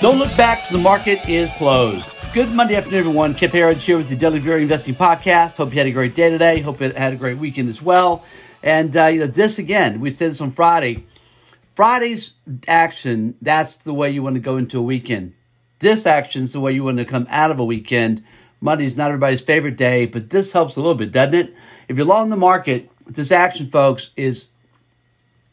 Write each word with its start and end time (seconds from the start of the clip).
Don't 0.00 0.18
look 0.18 0.34
back, 0.34 0.66
the 0.70 0.78
market 0.78 1.28
is 1.28 1.52
closed. 1.52 2.08
Good 2.32 2.50
Monday 2.52 2.74
afternoon, 2.74 3.00
everyone. 3.00 3.34
Kip 3.34 3.52
Herriage 3.52 3.84
here 3.84 3.98
with 3.98 4.08
the 4.08 4.16
Daily 4.16 4.38
Vero 4.38 4.58
Investing 4.58 4.94
Podcast. 4.94 5.58
Hope 5.58 5.72
you 5.72 5.76
had 5.76 5.88
a 5.88 5.90
great 5.90 6.14
day 6.14 6.30
today. 6.30 6.60
Hope 6.60 6.80
you 6.80 6.88
had 6.88 7.12
a 7.12 7.16
great 7.16 7.36
weekend 7.36 7.68
as 7.68 7.82
well. 7.82 8.24
And 8.62 8.96
uh, 8.96 9.08
you 9.08 9.20
know, 9.20 9.26
this 9.26 9.58
again, 9.58 10.00
we 10.00 10.14
said 10.14 10.30
this 10.30 10.40
on 10.40 10.52
Friday. 10.52 11.04
Friday's 11.74 12.36
action, 12.66 13.34
that's 13.42 13.76
the 13.76 13.92
way 13.92 14.08
you 14.08 14.22
want 14.22 14.36
to 14.36 14.40
go 14.40 14.56
into 14.56 14.78
a 14.78 14.82
weekend. 14.82 15.34
This 15.80 16.06
action 16.06 16.44
is 16.44 16.54
the 16.54 16.60
way 16.60 16.72
you 16.72 16.82
want 16.82 16.96
to 16.96 17.04
come 17.04 17.26
out 17.28 17.50
of 17.50 17.58
a 17.58 17.64
weekend. 17.64 18.24
Monday's 18.62 18.96
not 18.96 19.08
everybody's 19.08 19.42
favorite 19.42 19.76
day, 19.76 20.06
but 20.06 20.30
this 20.30 20.52
helps 20.52 20.76
a 20.76 20.80
little 20.80 20.94
bit, 20.94 21.12
doesn't 21.12 21.34
it? 21.34 21.54
If 21.88 21.98
you're 21.98 22.06
long 22.06 22.24
in 22.24 22.30
the 22.30 22.36
market, 22.36 22.90
this 23.06 23.30
action, 23.30 23.66
folks, 23.66 24.12
is 24.16 24.46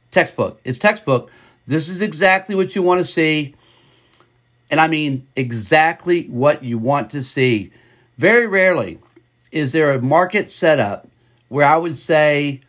textbook. 0.09 0.61
It's 0.63 0.77
textbook. 0.77 1.31
This 1.65 1.89
is 1.89 2.01
exactly 2.01 2.55
what 2.55 2.75
you 2.75 2.81
want 2.81 3.05
to 3.05 3.11
see 3.11 3.53
and 4.69 4.79
I 4.79 4.87
mean 4.87 5.27
exactly 5.35 6.25
what 6.25 6.63
you 6.63 6.77
want 6.77 7.09
to 7.11 7.23
see. 7.23 7.71
Very 8.17 8.47
rarely 8.47 8.99
is 9.51 9.71
there 9.71 9.91
a 9.91 10.01
market 10.01 10.51
setup 10.51 11.07
where 11.49 11.65
I 11.65 11.77
would 11.77 11.95
say 11.95 12.61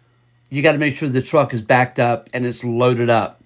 you 0.51 0.63
got 0.63 0.73
to 0.73 0.79
make 0.79 0.97
sure 0.97 1.09
the 1.09 1.23
truck 1.23 1.53
is 1.53 1.63
backed 1.63 1.99
up 1.99 2.29
and 2.33 2.47
it's 2.47 2.65
loaded 2.65 3.11
up. 3.11 3.43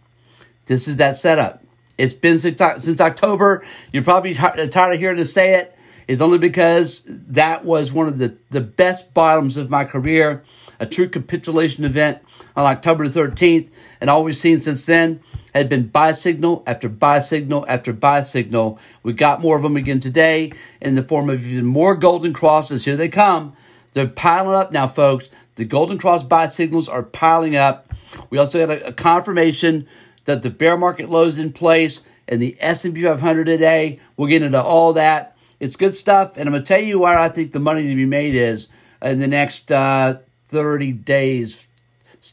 This 0.66 0.86
is 0.86 0.98
that 0.98 1.16
setup. 1.16 1.64
It's 1.98 2.14
been 2.14 2.38
since, 2.38 2.60
October. 3.00 3.64
You're 3.92 4.04
probably 4.04 4.36
uh, 4.36 4.66
tired 4.66 4.94
of 4.94 4.98
hearing 5.00 5.16
to 5.16 5.26
say 5.26 5.54
it. 5.54 5.76
It's 6.08 6.20
only 6.20 6.38
because 6.38 7.02
that 7.06 7.64
was 7.64 7.92
one 7.92 8.08
of 8.08 8.18
the, 8.18 8.36
the 8.50 8.60
best 8.60 9.14
bottoms 9.14 9.56
of 9.56 9.70
my 9.70 9.84
career, 9.84 10.42
a 10.80 10.86
true 10.86 11.08
capitulation 11.08 11.84
event 11.84 12.18
on 12.56 12.66
October 12.66 13.08
13th, 13.08 13.70
and 14.00 14.10
all 14.10 14.24
we've 14.24 14.36
seen 14.36 14.60
since 14.60 14.84
then 14.84 15.20
had 15.54 15.68
been 15.68 15.88
buy 15.88 16.12
signal 16.12 16.62
after 16.66 16.88
buy 16.88 17.20
signal 17.20 17.64
after 17.68 17.92
buy 17.92 18.22
signal. 18.22 18.78
We 19.02 19.12
got 19.12 19.40
more 19.40 19.56
of 19.56 19.62
them 19.62 19.76
again 19.76 20.00
today 20.00 20.52
in 20.80 20.94
the 20.94 21.02
form 21.02 21.28
of 21.28 21.46
even 21.46 21.66
more 21.66 21.94
golden 21.94 22.32
crosses. 22.32 22.84
Here 22.84 22.96
they 22.96 23.08
come. 23.08 23.54
They're 23.92 24.06
piling 24.06 24.54
up 24.54 24.72
now, 24.72 24.86
folks. 24.86 25.28
The 25.56 25.64
golden 25.64 25.98
cross 25.98 26.24
buy 26.24 26.46
signals 26.46 26.88
are 26.88 27.02
piling 27.02 27.56
up. 27.56 27.92
We 28.30 28.38
also 28.38 28.66
got 28.66 28.76
a, 28.76 28.88
a 28.88 28.92
confirmation 28.92 29.86
that 30.24 30.42
the 30.42 30.50
bear 30.50 30.78
market 30.78 31.10
low 31.10 31.24
is 31.24 31.38
in 31.38 31.52
place 31.52 32.00
and 32.26 32.40
the 32.40 32.56
S&P 32.60 33.02
500 33.02 33.44
today. 33.44 34.00
We'll 34.16 34.28
get 34.28 34.42
into 34.42 34.62
all 34.62 34.94
that. 34.94 35.36
It's 35.60 35.76
good 35.76 35.94
stuff, 35.94 36.36
and 36.36 36.48
I'm 36.48 36.52
going 36.52 36.62
to 36.62 36.66
tell 36.66 36.80
you 36.80 36.98
where 36.98 37.18
I 37.18 37.28
think 37.28 37.52
the 37.52 37.60
money 37.60 37.86
to 37.86 37.94
be 37.94 38.06
made 38.06 38.34
is 38.34 38.68
in 39.00 39.20
the 39.20 39.28
next 39.28 39.70
uh, 39.70 40.18
30 40.48 40.92
days. 40.92 41.68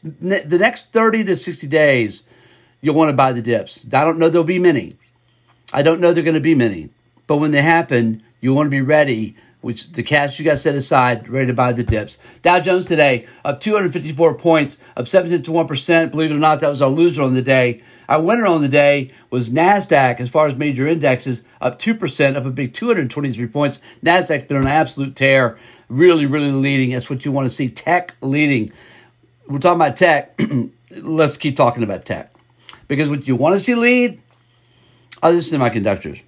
The 0.02 0.58
next 0.58 0.92
30 0.92 1.24
to 1.24 1.36
60 1.36 1.66
days 1.66 2.24
you'll 2.80 2.94
want 2.94 3.10
to 3.10 3.16
buy 3.16 3.32
the 3.32 3.42
dips. 3.42 3.86
I 3.92 4.04
don't 4.04 4.18
know 4.18 4.28
there'll 4.28 4.44
be 4.44 4.58
many. 4.58 4.96
I 5.72 5.82
don't 5.82 6.00
know 6.00 6.12
there're 6.12 6.24
going 6.24 6.34
to 6.34 6.40
be 6.40 6.54
many. 6.54 6.90
But 7.26 7.36
when 7.36 7.52
they 7.52 7.62
happen, 7.62 8.22
you 8.40 8.54
want 8.54 8.66
to 8.66 8.70
be 8.70 8.80
ready, 8.80 9.36
which 9.60 9.92
the 9.92 10.02
cash 10.02 10.38
you 10.38 10.44
got 10.44 10.58
set 10.58 10.74
aside, 10.74 11.28
ready 11.28 11.46
to 11.46 11.54
buy 11.54 11.72
the 11.72 11.82
dips. 11.82 12.18
Dow 12.42 12.60
Jones 12.60 12.86
today 12.86 13.26
up 13.44 13.60
254 13.60 14.34
points, 14.36 14.78
up 14.96 15.06
17 15.06 15.42
to 15.42 15.50
1%. 15.50 16.10
Believe 16.10 16.30
it 16.30 16.34
or 16.34 16.38
not, 16.38 16.60
that 16.60 16.68
was 16.68 16.82
our 16.82 16.88
loser 16.88 17.22
on 17.22 17.34
the 17.34 17.42
day. 17.42 17.82
Our 18.08 18.20
winner 18.20 18.46
on 18.46 18.60
the 18.60 18.68
day 18.68 19.12
was 19.30 19.50
NASDAQ, 19.50 20.18
as 20.18 20.28
far 20.28 20.48
as 20.48 20.56
major 20.56 20.84
indexes, 20.88 21.44
up 21.60 21.78
2%, 21.78 22.36
up 22.36 22.44
a 22.44 22.50
big 22.50 22.74
223 22.74 23.46
points. 23.46 23.80
NASDAQ's 24.04 24.48
been 24.48 24.56
on 24.56 24.64
an 24.64 24.68
absolute 24.68 25.14
tear, 25.14 25.56
really, 25.88 26.26
really 26.26 26.50
leading. 26.50 26.90
That's 26.90 27.08
what 27.08 27.24
you 27.24 27.30
want 27.30 27.46
to 27.46 27.54
see. 27.54 27.68
Tech 27.68 28.16
leading. 28.20 28.72
We're 29.46 29.60
talking 29.60 29.80
about 29.80 29.96
tech. 29.96 30.40
Let's 30.90 31.36
keep 31.36 31.54
talking 31.54 31.84
about 31.84 32.04
tech. 32.04 32.29
Because 32.90 33.08
what 33.08 33.28
you 33.28 33.36
want 33.36 33.56
to 33.56 33.64
see 33.64 33.76
lead 33.76 34.20
are 35.22 35.30
the 35.30 35.38
semiconductors. 35.38 36.22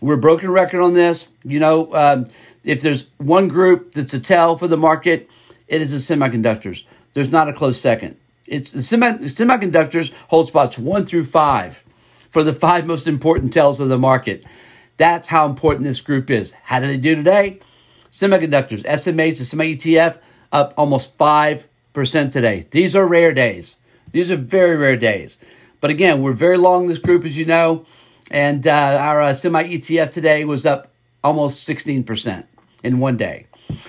We're 0.00 0.16
broken 0.16 0.50
record 0.50 0.80
on 0.80 0.94
this. 0.94 1.28
You 1.44 1.60
know, 1.60 1.94
um, 1.94 2.26
if 2.64 2.82
there's 2.82 3.08
one 3.18 3.46
group 3.46 3.94
that's 3.94 4.14
a 4.14 4.18
tell 4.18 4.58
for 4.58 4.66
the 4.66 4.76
market, 4.76 5.30
it 5.68 5.80
is 5.80 5.92
the 5.92 5.98
semiconductors. 6.16 6.82
There's 7.12 7.30
not 7.30 7.48
a 7.48 7.52
close 7.52 7.80
second. 7.80 8.16
It's 8.48 8.72
the 8.72 8.82
semi- 8.82 9.28
semiconductors 9.28 10.10
hold 10.26 10.48
spots 10.48 10.76
one 10.76 11.06
through 11.06 11.24
five 11.24 11.84
for 12.32 12.42
the 12.42 12.52
five 12.52 12.84
most 12.84 13.06
important 13.06 13.52
tells 13.52 13.78
of 13.78 13.88
the 13.88 13.96
market. 13.96 14.42
That's 14.96 15.28
how 15.28 15.46
important 15.46 15.84
this 15.84 16.00
group 16.00 16.30
is. 16.30 16.52
How 16.64 16.80
do 16.80 16.88
they 16.88 16.96
do 16.96 17.14
today? 17.14 17.60
Semiconductors, 18.10 18.82
SMH, 18.82 19.38
the 19.38 19.44
semi 19.44 19.76
ETF, 19.76 20.18
up 20.50 20.74
almost 20.76 21.16
5% 21.16 21.68
today. 22.32 22.66
These 22.72 22.96
are 22.96 23.06
rare 23.06 23.32
days. 23.32 23.76
These 24.10 24.32
are 24.32 24.36
very 24.36 24.76
rare 24.76 24.96
days. 24.96 25.38
But 25.80 25.90
again, 25.90 26.22
we're 26.22 26.32
very 26.32 26.58
long 26.58 26.88
this 26.88 26.98
group, 26.98 27.24
as 27.24 27.36
you 27.36 27.44
know, 27.44 27.86
and 28.30 28.66
uh, 28.66 28.98
our 29.00 29.22
uh, 29.22 29.34
semi 29.34 29.64
ETF 29.64 30.10
today 30.10 30.44
was 30.44 30.66
up 30.66 30.92
almost 31.22 31.68
16% 31.68 32.44
in 32.82 32.98
one 32.98 33.16
day. 33.16 33.46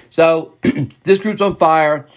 So 0.10 0.56
this 1.04 1.20
group's 1.20 1.42
on 1.42 1.56
fire. 1.56 2.08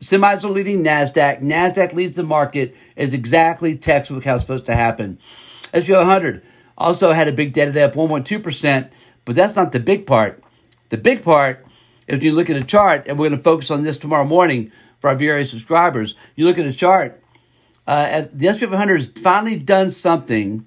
Semis 0.00 0.44
are 0.44 0.48
leading 0.48 0.84
NASDAQ. 0.84 1.40
NASDAQ 1.40 1.92
leads 1.94 2.16
the 2.16 2.22
market 2.22 2.76
is 2.96 3.14
exactly 3.14 3.76
textbook 3.76 4.24
how 4.24 4.34
it's 4.34 4.42
supposed 4.42 4.66
to 4.66 4.74
happen. 4.74 5.18
SP 5.72 5.90
100 5.90 6.42
also 6.76 7.12
had 7.12 7.28
a 7.28 7.32
big 7.32 7.52
day 7.52 7.64
today 7.64 7.84
up 7.84 7.94
1.2%, 7.94 8.90
but 9.24 9.34
that's 9.34 9.56
not 9.56 9.72
the 9.72 9.80
big 9.80 10.06
part. 10.06 10.42
The 10.90 10.98
big 10.98 11.22
part 11.22 11.64
is 12.06 12.22
you 12.22 12.32
look 12.32 12.50
at 12.50 12.56
a 12.56 12.64
chart, 12.64 13.06
and 13.06 13.18
we're 13.18 13.28
going 13.28 13.38
to 13.38 13.44
focus 13.44 13.70
on 13.70 13.82
this 13.82 13.98
tomorrow 13.98 14.24
morning 14.24 14.72
for 15.00 15.08
our 15.08 15.16
VRA 15.16 15.46
subscribers. 15.48 16.14
You 16.36 16.44
look 16.44 16.58
at 16.58 16.66
a 16.66 16.72
chart, 16.72 17.21
uh, 17.86 18.24
the 18.32 18.48
S&P 18.48 18.66
500 18.66 18.96
has 18.96 19.08
finally 19.08 19.56
done 19.56 19.90
something 19.90 20.66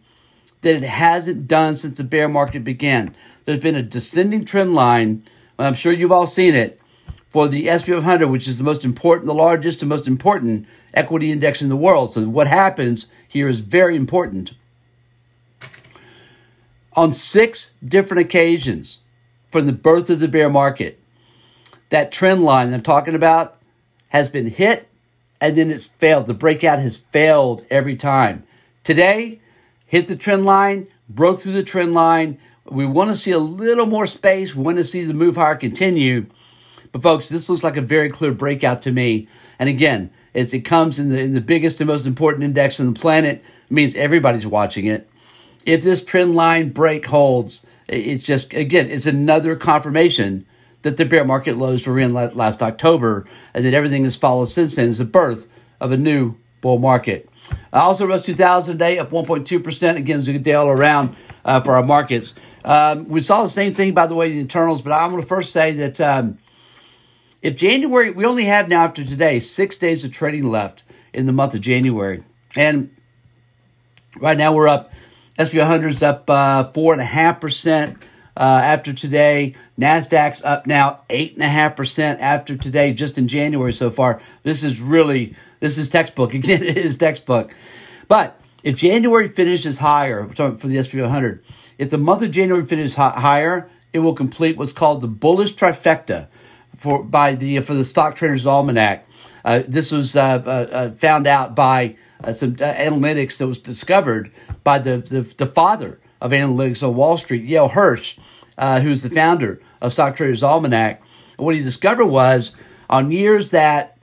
that 0.61 0.75
it 0.75 0.83
hasn't 0.83 1.47
done 1.47 1.75
since 1.75 1.97
the 1.97 2.03
bear 2.03 2.27
market 2.27 2.63
began. 2.63 3.15
There's 3.45 3.59
been 3.59 3.75
a 3.75 3.83
descending 3.83 4.45
trend 4.45 4.73
line, 4.73 5.23
I'm 5.57 5.75
sure 5.75 5.93
you've 5.93 6.11
all 6.11 6.27
seen 6.27 6.55
it, 6.55 6.81
for 7.29 7.47
the 7.47 7.69
S&P 7.69 7.91
500, 7.91 8.27
which 8.27 8.47
is 8.47 8.57
the 8.57 8.63
most 8.63 8.83
important, 8.83 9.27
the 9.27 9.33
largest 9.33 9.81
and 9.81 9.89
most 9.89 10.07
important 10.07 10.67
equity 10.93 11.31
index 11.31 11.61
in 11.61 11.69
the 11.69 11.75
world. 11.75 12.13
So 12.13 12.27
what 12.27 12.47
happens 12.47 13.07
here 13.27 13.47
is 13.47 13.59
very 13.59 13.95
important. 13.95 14.53
On 16.93 17.11
six 17.11 17.73
different 17.83 18.21
occasions 18.21 18.99
from 19.51 19.65
the 19.65 19.73
birth 19.73 20.09
of 20.09 20.19
the 20.19 20.27
bear 20.27 20.49
market, 20.49 20.99
that 21.89 22.11
trend 22.11 22.41
line 22.41 22.73
I'm 22.73 22.81
talking 22.81 23.13
about 23.13 23.57
has 24.09 24.29
been 24.29 24.47
hit 24.47 24.87
and 25.45 25.55
then 25.55 25.69
it's 25.69 25.85
failed. 25.85 26.25
The 26.25 26.33
breakout 26.33 26.79
has 26.79 26.97
failed 26.97 27.67
every 27.69 27.95
time. 27.95 28.45
Today, 28.83 29.41
hit 29.85 30.07
the 30.07 30.15
trend 30.15 30.43
line, 30.43 30.87
broke 31.07 31.39
through 31.39 31.51
the 31.51 31.61
trend 31.61 31.93
line. 31.93 32.39
We 32.65 32.87
want 32.87 33.11
to 33.11 33.15
see 33.15 33.29
a 33.29 33.37
little 33.37 33.85
more 33.85 34.07
space. 34.07 34.55
We 34.55 34.63
want 34.63 34.77
to 34.77 34.83
see 34.83 35.03
the 35.03 35.13
move 35.13 35.35
higher 35.35 35.55
continue. 35.55 36.25
But 36.91 37.03
folks, 37.03 37.29
this 37.29 37.47
looks 37.47 37.63
like 37.63 37.77
a 37.77 37.81
very 37.81 38.09
clear 38.09 38.31
breakout 38.31 38.81
to 38.83 38.91
me. 38.91 39.27
And 39.59 39.69
again, 39.69 40.09
as 40.33 40.51
it 40.51 40.61
comes 40.61 40.97
in 40.97 41.09
the, 41.09 41.19
in 41.19 41.35
the 41.35 41.41
biggest 41.41 41.79
and 41.79 41.87
most 41.87 42.07
important 42.07 42.43
index 42.43 42.79
on 42.79 42.91
the 42.91 42.99
planet, 42.99 43.43
means 43.69 43.95
everybody's 43.95 44.47
watching 44.47 44.87
it. 44.87 45.07
If 45.63 45.83
this 45.83 46.03
trend 46.03 46.33
line 46.35 46.69
break 46.69 47.05
holds, 47.05 47.63
it's 47.87 48.23
just, 48.23 48.51
again, 48.51 48.89
it's 48.89 49.05
another 49.05 49.55
confirmation 49.55 50.47
that 50.85 50.97
the 50.97 51.03
bear 51.03 51.25
market 51.25 51.57
lows 51.57 51.87
were 51.87 51.97
in 51.97 52.13
last 52.13 52.61
October, 52.61 53.25
and 53.55 53.65
that 53.65 53.73
everything 53.73 54.03
that's 54.03 54.15
followed 54.15 54.45
since 54.45 54.75
then 54.75 54.89
is 54.89 54.99
the 54.99 55.05
birth 55.05 55.47
of 55.81 55.91
a 55.91 55.97
new 55.97 56.35
bull 56.61 56.77
market. 56.77 57.27
Uh, 57.73 57.77
also, 57.77 58.05
Russ 58.05 58.23
2000 58.23 58.77
day 58.77 58.99
up 58.99 59.09
1.2%. 59.09 59.95
Again, 59.95 60.19
it's 60.19 60.27
a 60.27 60.33
good 60.33 60.43
day 60.43 60.53
all 60.53 60.69
around 60.69 61.15
uh, 61.43 61.59
for 61.59 61.75
our 61.75 61.81
markets. 61.81 62.35
Um, 62.63 63.09
we 63.09 63.21
saw 63.21 63.41
the 63.41 63.49
same 63.49 63.73
thing, 63.73 63.95
by 63.95 64.05
the 64.05 64.13
way, 64.13 64.27
in 64.27 64.33
the 64.33 64.39
internals, 64.41 64.83
but 64.83 64.91
I'm 64.91 65.09
going 65.09 65.23
to 65.23 65.27
first 65.27 65.51
say 65.51 65.71
that 65.71 65.99
um, 65.99 66.37
if 67.41 67.55
January, 67.55 68.11
we 68.11 68.23
only 68.23 68.45
have 68.45 68.69
now 68.69 68.83
after 68.83 69.03
today 69.03 69.39
six 69.39 69.77
days 69.77 70.03
of 70.03 70.11
trading 70.11 70.51
left 70.51 70.83
in 71.13 71.25
the 71.25 71.33
month 71.33 71.55
of 71.55 71.61
January. 71.61 72.23
And 72.55 72.95
right 74.17 74.37
now 74.37 74.53
we're 74.53 74.67
up, 74.67 74.93
SP 75.41 75.57
100's 75.57 76.03
up 76.03 76.29
uh, 76.29 76.69
4.5% 76.69 78.03
uh, 78.37 78.43
after 78.43 78.93
today. 78.93 79.55
NASDAQ's 79.79 80.43
up 80.43 80.67
now 80.67 81.01
8.5% 81.09 82.19
after 82.19 82.55
today, 82.55 82.93
just 82.93 83.17
in 83.17 83.27
January 83.27 83.73
so 83.73 83.89
far. 83.89 84.21
This 84.43 84.63
is 84.63 84.79
really, 84.81 85.35
this 85.59 85.77
is 85.77 85.89
textbook. 85.89 86.33
Again, 86.35 86.63
it 86.63 86.77
is 86.77 86.97
textbook. 86.97 87.53
But 88.07 88.39
if 88.63 88.77
January 88.77 89.27
finishes 89.27 89.79
higher, 89.79 90.27
for 90.27 90.51
the 90.51 90.81
SP 90.81 90.95
100, 90.95 91.43
if 91.77 91.89
the 91.89 91.97
month 91.97 92.23
of 92.23 92.31
January 92.31 92.65
finishes 92.65 92.95
higher, 92.95 93.69
it 93.93 93.99
will 93.99 94.13
complete 94.13 94.57
what's 94.57 94.71
called 94.71 95.01
the 95.01 95.07
bullish 95.07 95.55
trifecta 95.55 96.27
for 96.75 97.03
by 97.03 97.35
the 97.35 97.59
for 97.61 97.73
the 97.73 97.85
Stock 97.85 98.15
Traders 98.15 98.45
Almanac. 98.45 99.07
Uh, 99.43 99.61
this 99.67 99.91
was 99.91 100.15
uh, 100.15 100.43
uh, 100.45 100.49
uh 100.75 100.91
found 100.91 101.27
out 101.27 101.55
by 101.55 101.95
uh, 102.23 102.31
some 102.31 102.55
analytics 102.55 103.37
that 103.37 103.47
was 103.47 103.59
discovered 103.59 104.31
by 104.63 104.79
the, 104.79 104.97
the, 104.97 105.21
the 105.21 105.45
father 105.45 105.99
of 106.25 106.31
analytics 106.31 106.81
on 106.81 106.95
Wall 106.95 107.17
Street, 107.17 107.43
Yale 107.45 107.69
Hirsch, 107.69 108.17
uh, 108.57 108.79
who's 108.81 109.03
the 109.03 109.09
founder 109.11 109.61
of 109.79 109.93
Stock 109.93 110.17
Traders 110.17 110.41
Almanac. 110.41 111.01
And 111.37 111.45
what 111.45 111.53
he 111.55 111.61
discovered 111.61 112.07
was 112.07 112.55
on 112.89 113.11
years 113.11 113.51
that 113.51 113.97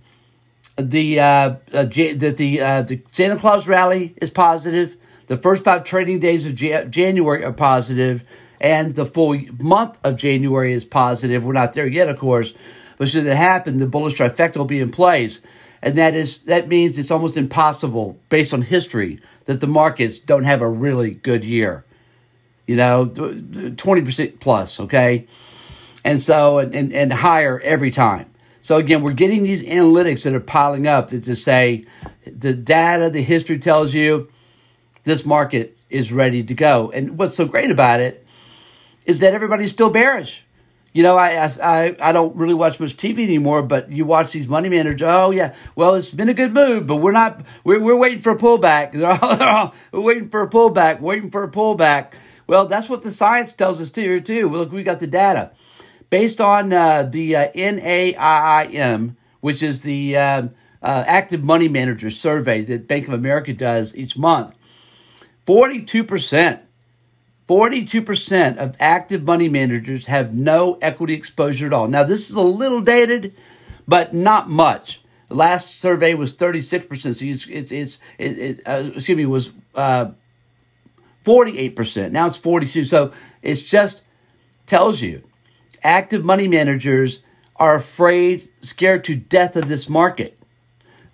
the 0.76 1.19
uh, 1.19 1.56
uh, 1.72 1.84
that 2.22 2.34
the 2.36 2.60
uh, 2.60 2.82
the 2.82 3.02
Santa 3.10 3.36
Claus 3.36 3.66
rally 3.66 4.14
is 4.22 4.30
positive, 4.30 4.96
The 5.32 5.38
first 5.38 5.64
five 5.64 5.84
trading 5.84 6.19
days 6.19 6.44
of 6.44 6.54
January 6.54 7.42
are 7.42 7.54
positive, 7.54 8.22
and 8.60 8.94
the 8.94 9.06
full 9.06 9.34
month 9.58 9.98
of 10.04 10.18
January 10.18 10.75
is 10.75 10.84
positive. 10.84 11.42
We're 11.42 11.52
not 11.52 11.72
there 11.72 11.86
yet, 11.86 12.10
of 12.10 12.18
course, 12.18 12.52
but 12.98 13.08
should 13.08 13.25
that 13.25 13.36
happen, 13.36 13.78
the 13.78 13.86
bullish 13.86 14.16
trifecta 14.16 14.58
will 14.58 14.66
be 14.66 14.80
in 14.80 14.90
place, 14.90 15.40
and 15.80 15.96
that 15.96 16.14
is 16.14 16.42
that 16.42 16.68
means 16.68 16.98
it's 16.98 17.10
almost 17.10 17.38
impossible, 17.38 18.18
based 18.28 18.52
on 18.52 18.60
history, 18.60 19.20
that 19.46 19.60
the 19.60 19.66
markets 19.66 20.18
don't 20.18 20.44
have 20.44 20.60
a 20.60 20.68
really 20.68 21.12
good 21.12 21.44
year. 21.44 21.84
You 22.72 22.78
know, 22.78 23.04
twenty 23.76 24.00
percent 24.00 24.40
plus, 24.40 24.80
okay, 24.80 25.26
and 26.02 26.19
so 26.19 26.58
and, 26.58 26.90
and, 26.94 27.12
higher 27.12 27.60
every 27.60 27.90
time. 27.90 28.30
So 28.62 28.78
again, 28.78 29.02
we're 29.02 29.12
getting 29.12 29.42
these 29.42 29.62
analytics 29.62 30.22
that 30.22 30.34
are 30.34 30.40
piling 30.40 30.86
up 30.86 31.10
that 31.10 31.24
to 31.24 31.36
say 31.36 31.84
the 32.24 32.54
data, 32.54 33.10
the 33.10 33.20
history 33.20 33.58
tells 33.58 33.92
you 33.92 34.32
this 35.04 35.26
market 35.26 35.76
is 35.90 36.10
ready 36.12 36.42
to 36.44 36.54
go. 36.54 36.90
And 36.92 37.19
what's 37.19 37.36
so 37.36 37.44
great 37.44 37.70
about 37.70 38.00
it 38.00 38.26
is 39.04 39.20
that 39.20 39.34
everybody's 39.34 39.70
still 39.70 39.90
bearish. 39.90 40.42
You 40.94 41.02
know, 41.02 41.18
I, 41.18 41.44
I 41.62 41.96
I 42.00 42.12
don't 42.12 42.34
really 42.36 42.54
watch 42.54 42.80
much 42.80 42.96
TV 42.96 43.25
anymore, 43.25 43.62
but 43.62 43.92
you 43.92 44.06
watch 44.06 44.32
these 44.32 44.48
money 44.48 44.70
managers. 44.70 45.06
Oh 45.06 45.30
yeah, 45.30 45.54
well 45.76 45.94
it's 45.94 46.10
been 46.10 46.30
a 46.30 46.34
good 46.34 46.54
move, 46.54 46.86
but 46.86 46.96
we're 46.96 47.12
not. 47.12 47.44
We're, 47.64 47.80
we're 47.80 47.98
waiting 47.98 48.20
for 48.20 48.30
a 48.30 48.38
pullback. 48.38 48.94
we're 49.92 50.00
waiting 50.00 50.30
for 50.30 50.42
a 50.42 50.48
pullback. 50.48 51.00
Waiting 51.00 51.30
for 51.30 51.44
a 51.44 51.50
pullback. 51.50 52.12
Well, 52.46 52.66
that's 52.66 52.88
what 52.88 53.02
the 53.02 53.12
science 53.12 53.52
tells 53.52 53.80
us 53.80 53.94
here 53.94 54.20
too. 54.20 54.48
Look, 54.48 54.72
we 54.72 54.82
got 54.82 55.00
the 55.00 55.06
data 55.06 55.52
based 56.10 56.40
on 56.40 56.72
uh, 56.72 57.04
the 57.04 57.36
uh, 57.36 57.52
NAAIM, 57.52 59.16
which 59.40 59.62
is 59.62 59.82
the 59.82 60.16
uh, 60.16 60.42
uh, 60.82 61.04
active 61.06 61.42
money 61.42 61.68
manager 61.68 62.10
survey 62.10 62.62
that 62.62 62.88
Bank 62.88 63.08
of 63.08 63.14
America 63.14 63.52
does 63.52 63.96
each 63.96 64.16
month. 64.16 64.54
Forty-two 65.46 66.04
percent 66.04 66.62
42% 67.48 68.56
of 68.56 68.76
active 68.78 69.24
money 69.24 69.48
managers 69.48 70.06
have 70.06 70.32
no 70.32 70.78
equity 70.80 71.12
exposure 71.12 71.66
at 71.66 71.72
all. 71.72 71.88
Now, 71.88 72.04
this 72.04 72.30
is 72.30 72.36
a 72.36 72.40
little 72.40 72.80
dated, 72.80 73.34
but 73.86 74.14
not 74.14 74.48
much. 74.48 75.02
The 75.28 75.34
last 75.34 75.78
survey 75.78 76.14
was 76.14 76.34
36%, 76.34 76.98
so 77.00 77.24
it's, 77.24 77.46
it's, 77.46 77.72
it's, 77.72 77.98
it, 78.18 78.60
uh, 78.66 78.90
excuse 78.94 79.16
me, 79.16 79.26
was 79.26 79.52
uh, 79.74 80.12
48%. 81.24 82.10
Now 82.10 82.26
it's 82.26 82.36
42. 82.36 82.84
So 82.84 83.12
it 83.42 83.54
just 83.56 84.02
tells 84.66 85.02
you 85.02 85.22
active 85.82 86.24
money 86.24 86.48
managers 86.48 87.20
are 87.56 87.76
afraid, 87.76 88.48
scared 88.60 89.04
to 89.04 89.14
death 89.14 89.56
of 89.56 89.69
this 89.69 89.88
market. 89.88 90.38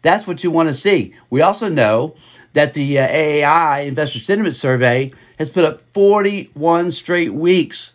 That's 0.02 0.26
what 0.26 0.44
you 0.44 0.50
want 0.50 0.68
to 0.68 0.74
see. 0.74 1.14
We 1.28 1.42
also 1.42 1.68
know 1.68 2.14
that 2.52 2.74
the 2.74 2.98
uh, 2.98 3.08
AAII 3.08 3.86
Investor 3.86 4.20
Sentiment 4.20 4.56
Survey 4.56 5.12
has 5.38 5.50
put 5.50 5.64
up 5.64 5.82
41 5.92 6.92
straight 6.92 7.34
weeks. 7.34 7.92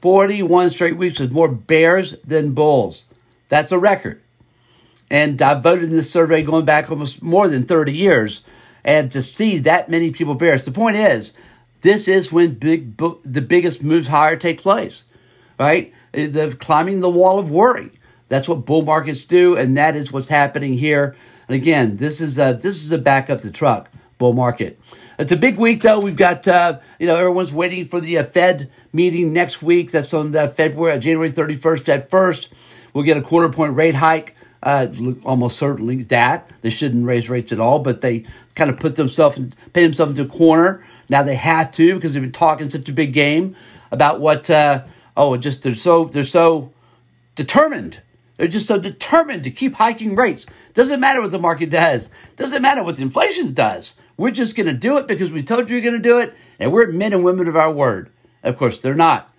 41 0.00 0.70
straight 0.70 0.96
weeks 0.96 1.20
with 1.20 1.32
more 1.32 1.48
bears 1.48 2.16
than 2.24 2.52
bulls. 2.52 3.04
That's 3.48 3.72
a 3.72 3.78
record. 3.78 4.20
And 5.10 5.40
I've 5.42 5.62
voted 5.62 5.84
in 5.84 5.90
this 5.90 6.10
survey 6.10 6.42
going 6.42 6.64
back 6.64 6.90
almost 6.90 7.22
more 7.22 7.48
than 7.48 7.64
30 7.64 7.92
years. 7.92 8.42
And 8.84 9.10
to 9.12 9.22
see 9.22 9.58
that 9.58 9.88
many 9.88 10.10
people 10.10 10.34
bears, 10.34 10.64
the 10.64 10.72
point 10.72 10.96
is, 10.96 11.32
this 11.82 12.08
is 12.08 12.32
when 12.32 12.54
big 12.54 12.96
the 12.96 13.40
biggest 13.40 13.82
moves 13.82 14.08
higher 14.08 14.36
take 14.36 14.60
place, 14.60 15.04
right? 15.58 15.92
The 16.12 16.56
climbing 16.58 17.00
the 17.00 17.10
wall 17.10 17.38
of 17.38 17.50
worry. 17.50 17.90
That's 18.28 18.48
what 18.48 18.64
bull 18.64 18.82
markets 18.82 19.24
do, 19.24 19.56
and 19.56 19.76
that 19.76 19.94
is 19.94 20.12
what's 20.12 20.28
happening 20.28 20.74
here. 20.74 21.16
And 21.48 21.54
again, 21.54 21.96
this 21.96 22.20
is 22.20 22.38
a 22.38 22.58
this 22.60 22.82
is 22.82 22.92
a 22.92 22.98
back 22.98 23.28
up 23.28 23.40
the 23.40 23.50
truck 23.50 23.90
bull 24.18 24.32
market. 24.32 24.78
It's 25.18 25.32
a 25.32 25.36
big 25.36 25.58
week, 25.58 25.82
though. 25.82 26.00
We've 26.00 26.16
got, 26.16 26.48
uh, 26.48 26.78
you 26.98 27.06
know, 27.06 27.16
everyone's 27.16 27.52
waiting 27.52 27.88
for 27.88 28.00
the 28.00 28.18
uh, 28.18 28.24
Fed 28.24 28.70
meeting 28.92 29.32
next 29.32 29.62
week. 29.62 29.90
That's 29.90 30.14
on 30.14 30.34
uh, 30.34 30.48
February, 30.48 30.98
January 30.98 31.30
31st, 31.30 31.80
Fed 31.80 32.10
1st. 32.10 32.48
We'll 32.94 33.04
get 33.04 33.16
a 33.16 33.22
quarter 33.22 33.48
point 33.48 33.76
rate 33.76 33.94
hike. 33.94 34.34
Uh, 34.62 34.86
almost 35.24 35.58
certainly 35.58 36.02
that. 36.02 36.50
They 36.60 36.70
shouldn't 36.70 37.04
raise 37.04 37.28
rates 37.28 37.52
at 37.52 37.58
all, 37.58 37.80
but 37.80 38.00
they 38.00 38.24
kind 38.54 38.70
of 38.70 38.78
put 38.78 38.96
themselves, 38.96 39.40
pay 39.72 39.82
themselves 39.82 40.18
into 40.18 40.22
a 40.22 40.38
corner. 40.38 40.84
Now 41.08 41.22
they 41.22 41.34
have 41.34 41.72
to 41.72 41.94
because 41.94 42.14
they've 42.14 42.22
been 42.22 42.32
talking 42.32 42.70
such 42.70 42.88
a 42.88 42.92
big 42.92 43.12
game 43.12 43.56
about 43.90 44.20
what, 44.20 44.48
uh, 44.48 44.84
oh, 45.16 45.36
just 45.36 45.62
they're 45.62 45.74
so, 45.74 46.04
they're 46.04 46.22
so 46.22 46.72
determined 47.34 48.00
they're 48.42 48.48
just 48.48 48.66
so 48.66 48.76
determined 48.76 49.44
to 49.44 49.52
keep 49.52 49.74
hiking 49.74 50.16
rates. 50.16 50.46
Doesn't 50.74 50.98
matter 50.98 51.20
what 51.20 51.30
the 51.30 51.38
market 51.38 51.70
does. 51.70 52.10
Doesn't 52.34 52.60
matter 52.60 52.82
what 52.82 52.96
the 52.96 53.02
inflation 53.02 53.54
does. 53.54 53.94
We're 54.16 54.32
just 54.32 54.56
going 54.56 54.66
to 54.66 54.72
do 54.72 54.98
it 54.98 55.06
because 55.06 55.30
we 55.30 55.44
told 55.44 55.70
you 55.70 55.76
we're 55.76 55.82
going 55.82 55.94
to 55.94 56.00
do 56.00 56.18
it, 56.18 56.34
and 56.58 56.72
we're 56.72 56.88
men 56.88 57.12
and 57.12 57.22
women 57.22 57.46
of 57.46 57.54
our 57.54 57.70
word. 57.70 58.10
Of 58.42 58.56
course, 58.56 58.80
they're 58.80 58.94
not. 58.94 59.32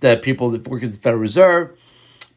The 0.00 0.16
people 0.16 0.50
that 0.52 0.66
work 0.66 0.82
at 0.82 0.92
the 0.92 0.98
Federal 0.98 1.20
Reserve, 1.20 1.78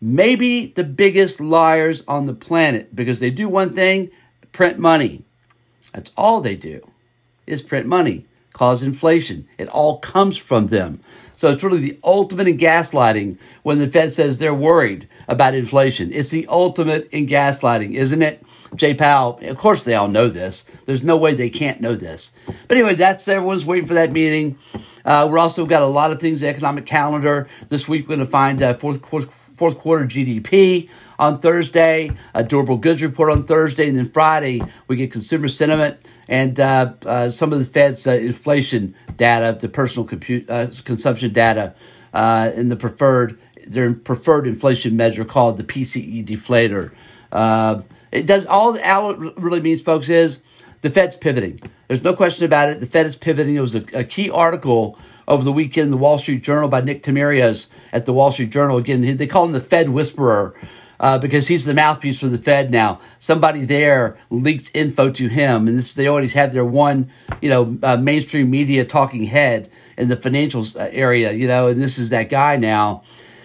maybe 0.02 0.68
the 0.68 0.84
biggest 0.84 1.42
liars 1.42 2.04
on 2.08 2.26
the 2.26 2.34
planet 2.34 2.96
because 2.96 3.20
they 3.20 3.30
do 3.30 3.50
one 3.50 3.76
thing 3.76 4.12
print 4.52 4.80
money. 4.80 5.24
That's 5.94 6.12
all 6.18 6.42
they 6.42 6.56
do 6.56 6.82
is 7.46 7.62
print 7.62 7.86
money, 7.88 8.26
cause 8.54 8.84
inflation. 8.84 9.48
It 9.58 9.70
all 9.70 10.00
comes 10.00 10.38
from 10.38 10.68
them. 10.68 11.02
So 11.36 11.52
it's 11.52 11.64
really 11.64 11.80
the 11.80 12.00
ultimate 12.04 12.48
in 12.48 12.58
gaslighting 12.58 13.38
when 13.62 13.78
the 13.78 13.88
Fed 13.88 14.12
says 14.12 14.40
they're 14.40 14.54
worried 14.54 15.08
about 15.28 15.54
inflation. 15.54 16.12
It's 16.12 16.32
the 16.32 16.48
ultimate 16.48 17.08
in 17.12 17.28
gaslighting, 17.28 17.94
isn't 17.94 18.22
it? 18.24 18.44
Jay 18.76 18.94
Powell, 18.94 19.40
of 19.44 19.58
course 19.58 19.86
they 19.86 19.96
all 19.96 20.08
know 20.08 20.30
this. 20.30 20.66
There's 20.86 21.04
no 21.04 21.16
way 21.16 21.34
they 21.34 21.50
can't 21.50 21.80
know 21.80 21.96
this. 21.96 22.32
But 22.68 22.78
anyway, 22.78 22.96
that's 22.96 23.28
everyone's 23.28 23.66
waiting 23.66 23.88
for 23.88 23.94
that 23.94 24.12
meeting. 24.12 24.58
Uh, 25.06 25.28
we're 25.30 25.40
also 25.40 25.66
got 25.66 25.84
a 25.84 25.88
lot 25.88 26.12
of 26.12 26.20
things, 26.20 26.42
the 26.42 26.50
economic 26.50 26.86
calendar. 26.86 27.48
This 27.70 27.88
week 27.88 28.04
we're 28.04 28.18
going 28.18 28.26
to 28.26 28.32
find 28.32 28.62
uh, 28.62 28.74
fourth, 28.74 29.06
fourth, 29.06 29.47
fourth 29.58 29.80
quarter 29.80 30.06
GDP 30.06 30.88
on 31.18 31.40
Thursday, 31.40 32.12
a 32.36 32.44
durable 32.44 32.78
goods 32.78 33.02
report 33.02 33.32
on 33.32 33.44
Thursday, 33.44 33.88
and 33.88 33.98
then 33.98 34.06
Friday 34.06 34.62
we 34.88 34.96
get 34.96 35.12
consumer 35.12 35.48
sentiment 35.48 35.98
and 36.30 36.60
uh, 36.60 36.94
uh, 37.06 37.30
some 37.30 37.52
of 37.52 37.60
the 37.60 37.66
Fed's 37.66 38.06
uh, 38.06 38.12
inflation 38.12 38.94
data, 39.16 39.58
the 39.60 39.68
personal 39.68 40.06
compute, 40.08 40.48
uh, 40.50 40.68
consumption 40.86 41.34
data, 41.34 41.74
uh, 42.14 42.52
and 42.56 42.72
the 42.72 42.76
preferred 42.76 43.40
their 43.66 43.94
preferred 43.94 44.48
inflation 44.48 44.96
measure 44.96 45.26
called 45.26 45.58
the 45.58 45.64
PCE 45.64 46.26
deflator. 46.26 46.92
It 48.10 48.26
does 48.26 48.46
all, 48.46 48.80
all 48.80 49.12
it 49.12 49.38
really 49.38 49.60
means, 49.60 49.82
folks, 49.82 50.08
is 50.08 50.42
the 50.82 50.90
Fed's 50.90 51.18
pivoting. 51.18 51.60
There's 51.88 52.04
no 52.04 52.14
question 52.14 52.46
about 52.46 52.70
it. 52.70 52.80
The 52.80 52.86
Fed 52.86 53.06
is 53.06 53.18
pivoting. 53.18 53.56
It 53.56 53.60
was 53.60 53.76
a, 53.76 53.84
a 53.94 54.04
key 54.06 54.30
article 54.30 54.98
over 55.28 55.44
the 55.44 55.52
weekend 55.52 55.86
in 55.86 55.92
the 55.92 55.98
Wall 55.98 56.18
Street 56.18 56.44
Journal 56.44 56.70
by 56.70 56.82
Nick 56.82 57.04
Timiraos 57.04 57.70
at 57.92 58.06
the 58.06 58.14
Wall 58.14 58.32
Street 58.32 58.50
Journal. 58.50 58.78
Again, 58.78 59.18
they 59.18 59.28
call 59.28 59.46
him 59.46 59.52
the 59.52 59.60
Fed 59.60 59.90
Whisperer. 59.90 60.56
Uh, 61.00 61.20
because 61.20 61.48
he's 61.48 61.66
the 61.66 61.76
mouthpiece 61.76 62.20
for 62.20 62.26
the 62.26 62.40
Fed 62.40 62.72
now. 62.72 63.00
Somebody 63.20 63.64
there 63.66 64.18
leaked 64.32 64.72
info 64.74 65.12
to 65.12 65.28
him, 65.28 65.68
and 65.68 65.78
this 65.78 65.94
they 65.94 66.08
always 66.08 66.34
have 66.34 66.54
their 66.54 66.66
one, 66.66 67.12
you 67.40 67.52
know, 67.52 67.78
uh, 67.84 67.98
mainstream 67.98 68.50
media 68.50 68.84
talking 68.84 69.26
head 69.26 69.70
in 69.96 70.08
the 70.08 70.18
financials 70.18 70.76
uh, 70.76 70.90
area, 70.92 71.34
you 71.34 71.48
know, 71.48 71.68
and 71.68 71.80
this 71.80 72.00
is 72.00 72.10
that 72.10 72.30
guy 72.30 72.58
now. 72.58 73.04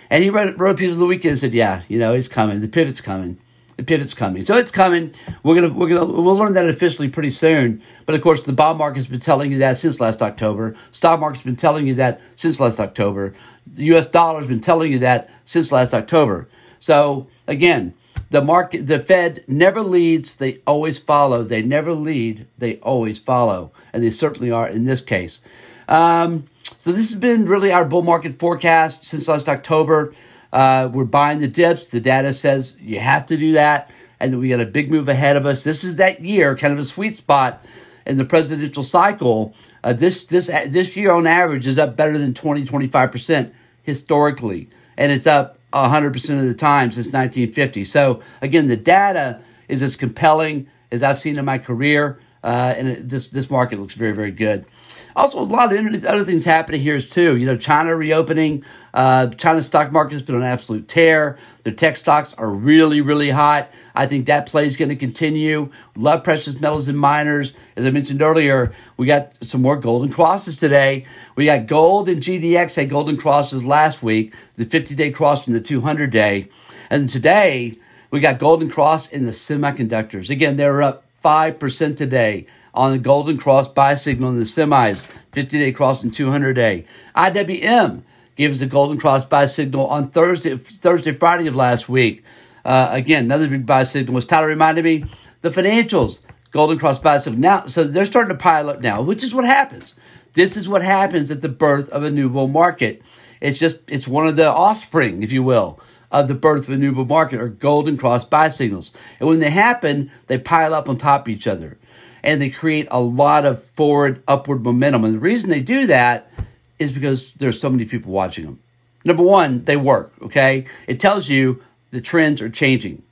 And 0.09 0.25
he 0.25 0.31
wrote, 0.31 0.57
wrote 0.57 0.77
a 0.77 0.79
piece 0.79 0.93
of 0.93 0.99
the 0.99 1.05
weekend 1.05 1.33
and 1.33 1.41
said, 1.41 1.53
"Yeah, 1.53 1.83
you 1.89 1.99
know, 1.99 2.15
it's 2.15 2.27
coming. 2.27 2.61
The 2.61 2.69
pivot's 2.69 3.03
coming." 3.03 3.39
The 3.79 3.83
pivot's 3.83 4.13
coming. 4.13 4.45
So 4.45 4.59
it's 4.59 4.71
coming. 4.71 5.15
We're 5.43 5.55
gonna 5.55 5.73
we're 5.73 5.89
gonna 5.89 6.05
we'll 6.05 6.37
learn 6.37 6.53
that 6.55 6.69
officially 6.69 7.09
pretty 7.09 7.31
soon. 7.31 7.83
But 8.05 8.15
of 8.15 8.21
course, 8.21 8.43
the 8.43 8.53
bond 8.53 8.79
market's 8.79 9.07
been 9.07 9.21
telling 9.21 9.51
you 9.51 9.59
that 9.59 9.79
since 9.79 9.99
last 9.99 10.23
October. 10.23 10.77
Stock 10.91 11.19
market's 11.19 11.45
been 11.45 11.57
telling 11.57 11.87
you 11.87 11.95
that 11.95 12.21
since 12.37 12.61
last 12.61 12.79
October. 12.79 13.35
The 13.73 13.85
U.S. 13.87 14.07
dollar's 14.07 14.47
been 14.47 14.61
telling 14.61 14.93
you 14.93 14.99
that 15.01 15.31
since 15.45 15.73
last 15.73 15.95
October. 15.95 16.49
So 16.79 17.29
again, 17.47 17.95
the 18.31 18.43
market, 18.43 18.87
the 18.87 18.99
Fed 18.99 19.45
never 19.47 19.81
leads; 19.81 20.37
they 20.37 20.59
always 20.67 20.99
follow. 20.99 21.43
They 21.43 21.63
never 21.63 21.93
lead; 21.93 22.47
they 22.59 22.77
always 22.77 23.19
follow, 23.19 23.73
and 23.93 24.03
they 24.03 24.11
certainly 24.11 24.51
are 24.51 24.69
in 24.69 24.85
this 24.85 25.01
case. 25.01 25.41
Um, 25.89 26.49
so 26.63 26.93
this 26.93 27.13
has 27.13 27.21
been 27.21 27.47
really 27.47 27.73
our 27.73 27.85
bull 27.85 28.03
market 28.03 28.39
forecast 28.39 29.05
since 29.05 29.29
last 29.29 29.49
October. 29.49 30.15
Uh, 30.53 30.89
we're 30.93 31.05
buying 31.05 31.41
the 31.41 31.49
dips. 31.49 31.89
The 31.89 32.01
data 32.01 32.35
says 32.35 32.77
you 32.81 33.01
have 33.01 33.27
to 33.27 33.37
do 33.37 33.53
that. 33.53 33.91
And 34.21 34.39
we 34.39 34.51
got 34.51 34.61
a 34.61 34.67
big 34.67 34.91
move 34.91 35.09
ahead 35.09 35.37
of 35.37 35.47
us. 35.47 35.65
This 35.65 35.83
is 35.83 35.97
that 35.97 36.25
year, 36.25 36.57
kind 36.57 36.73
of 36.73 36.79
a 36.79 36.85
sweet 36.85 37.17
spot 37.17 37.65
in 38.07 38.17
the 38.19 38.25
presidential 38.25 38.85
cycle. 38.85 39.55
Uh, 39.83 39.93
this 39.93 40.25
this 40.27 40.47
this 40.47 40.97
year 40.97 41.11
on 41.11 41.27
average 41.27 41.67
is 41.67 41.79
up 41.79 41.97
better 41.97 42.17
than 42.17 42.33
20, 42.33 42.65
25% 42.65 43.53
historically. 43.83 44.69
And 44.97 45.11
it's 45.13 45.27
up 45.27 45.59
100% 45.73 46.39
of 46.39 46.47
the 46.47 46.55
time 46.55 46.93
since 46.93 47.07
1950. 47.07 47.85
So 47.85 48.23
again, 48.41 48.67
the 48.67 48.77
data 48.77 49.41
is 49.69 49.83
as 49.83 49.97
compelling 49.97 50.69
as 50.91 51.03
I've 51.03 51.19
seen 51.19 51.39
in 51.39 51.45
my 51.45 51.59
career. 51.59 52.21
Uh, 52.45 52.75
and 52.77 52.89
it, 52.89 53.09
this, 53.09 53.29
this 53.29 53.51
market 53.51 53.79
looks 53.79 53.95
very, 53.95 54.13
very 54.13 54.33
good. 54.33 54.67
Also, 55.15 55.41
a 55.41 55.45
lot 55.45 55.73
of 55.73 56.05
other 56.05 56.25
things 56.25 56.45
happening 56.45 56.81
here 56.81 57.01
too. 57.01 57.37
You 57.37 57.47
know, 57.47 57.57
China 57.57 57.95
reopening. 57.95 58.65
Uh, 58.95 59.29
China's 59.29 59.67
stock 59.67 59.93
market 59.93 60.15
has 60.15 60.23
been 60.23 60.35
on 60.35 60.43
absolute 60.43 60.89
tear. 60.89 61.39
Their 61.63 61.73
tech 61.73 61.97
stocks 61.97 62.35
are 62.35 62.51
really, 62.51 63.01
really 63.01 63.31
hot. 63.31 63.71
I 63.95 64.07
think 64.07 64.27
that 64.27 64.47
play 64.47 64.67
is 64.67 64.77
going 64.77 64.89
to 64.89 64.97
continue. 64.97 65.71
Love 65.97 66.25
precious 66.25 66.61
metals 66.61 66.89
and 66.89 66.99
miners. 66.99 67.53
As 67.77 67.87
I 67.87 67.91
mentioned 67.91 68.23
earlier, 68.23 68.73
we 68.97 69.07
got 69.07 69.33
some 69.43 69.63
more 69.63 69.77
golden 69.77 70.11
crosses 70.11 70.57
today. 70.57 71.07
We 71.37 71.47
got 71.47 71.67
gold 71.67 72.09
and 72.09 72.23
GDX 72.23 72.77
had 72.77 72.91
golden 72.91 73.17
crosses 73.17 73.65
last 73.65 74.03
week, 74.03 74.35
the 74.57 74.65
50 74.65 74.95
day 74.95 75.11
cross 75.11 75.47
and 75.47 75.55
the 75.55 75.61
200 75.61 76.11
day. 76.11 76.49
And 76.91 77.09
today, 77.09 77.79
we 78.11 78.21
got 78.21 78.39
golden 78.39 78.71
cross 78.71 79.09
in 79.09 79.25
the 79.25 79.33
semiconductors. 79.33 80.29
Again, 80.29 80.57
they're 80.57 80.83
up 80.83 81.05
5% 81.25 81.97
today 81.97 82.47
on 82.75 82.93
the 82.93 82.99
Golden 82.99 83.39
Cross 83.39 83.69
buy 83.69 83.95
signal 83.95 84.31
in 84.31 84.39
the 84.39 84.45
semis, 84.45 85.07
50 85.33 85.59
day 85.59 85.73
cross 85.73 86.03
and 86.03 86.13
200 86.13 86.55
day. 86.55 86.87
IWM 87.15 88.03
gives 88.37 88.61
the 88.61 88.67
Golden 88.67 88.99
Cross 88.99 89.27
buy 89.27 89.47
signal 89.47 89.87
on 89.87 90.11
Thursday, 90.11 90.57
Thursday, 90.57 91.13
Friday 91.13 91.47
of 91.47 91.57
last 91.57 91.89
week. 91.89 92.25
Uh, 92.65 92.89
again, 92.91 93.25
another 93.25 93.49
big 93.49 93.67
buy 93.67 93.85
signal 93.85 94.15
was 94.15 94.25
Tyler 94.25 94.47
reminded 94.47 94.85
me 94.85 95.05
the 95.43 95.51
financials, 95.51 96.21
Golden 96.51 96.79
Cross 96.79 97.01
buy 97.01 97.19
signal. 97.19 97.41
Now, 97.41 97.67
so 97.67 97.85
they're 97.85 98.07
starting 98.07 98.35
to 98.35 98.43
pile 98.43 98.71
up 98.71 98.81
now, 98.81 99.03
which 99.03 99.23
is 99.23 99.35
what 99.35 99.45
happens. 99.45 99.95
This 100.35 100.57
is 100.57 100.69
what 100.69 100.83
happens 100.83 101.31
at 101.31 101.43
the 101.43 101.49
birth 101.49 101.91
of 101.91 102.05
a 102.05 102.11
new 102.11 102.31
bull 102.31 102.49
market. 102.49 103.03
It's 103.41 103.59
just, 103.59 103.81
it's 103.89 104.09
one 104.09 104.27
of 104.27 104.37
the 104.37 104.49
offspring, 104.49 105.23
if 105.23 105.33
you 105.33 105.43
will, 105.43 105.79
of 106.11 106.29
the 106.29 106.35
birth 106.35 106.69
of 106.69 106.75
a 106.75 106.79
new 106.79 106.93
bull 106.93 107.05
market 107.05 107.41
or 107.41 107.49
golden 107.49 107.99
cross 107.99 108.25
buy 108.25 108.49
signals. 108.49 108.93
And 109.21 109.29
when 109.29 109.41
they 109.41 109.51
happen, 109.51 110.11
they 110.29 110.39
pile 110.39 110.73
up 110.73 110.89
on 110.89 110.97
top 110.97 111.23
of 111.23 111.29
each 111.29 111.47
other 111.47 111.77
and 112.23 112.41
they 112.41 112.51
create 112.51 112.89
a 112.91 113.01
lot 113.01 113.45
of 113.45 113.63
forward 113.63 114.23
upward 114.29 114.63
momentum. 114.63 115.05
And 115.05 115.15
the 115.15 115.19
reason 115.19 115.51
they 115.51 115.61
do 115.61 115.87
that 115.87 116.31
is 116.79 116.93
because 116.93 117.33
there's 117.35 117.61
so 117.61 117.71
many 117.71 117.85
people 117.85 118.13
watching 118.13 118.45
them. 118.45 118.61
Number 119.05 119.23
one, 119.23 119.65
they 119.65 119.77
work, 119.77 120.13
okay? 120.23 120.67
It 120.87 121.01
tells 121.01 121.29
you 121.29 121.63
the 121.91 122.01
trends 122.01 122.41
are 122.41 122.51
changing. 122.51 123.03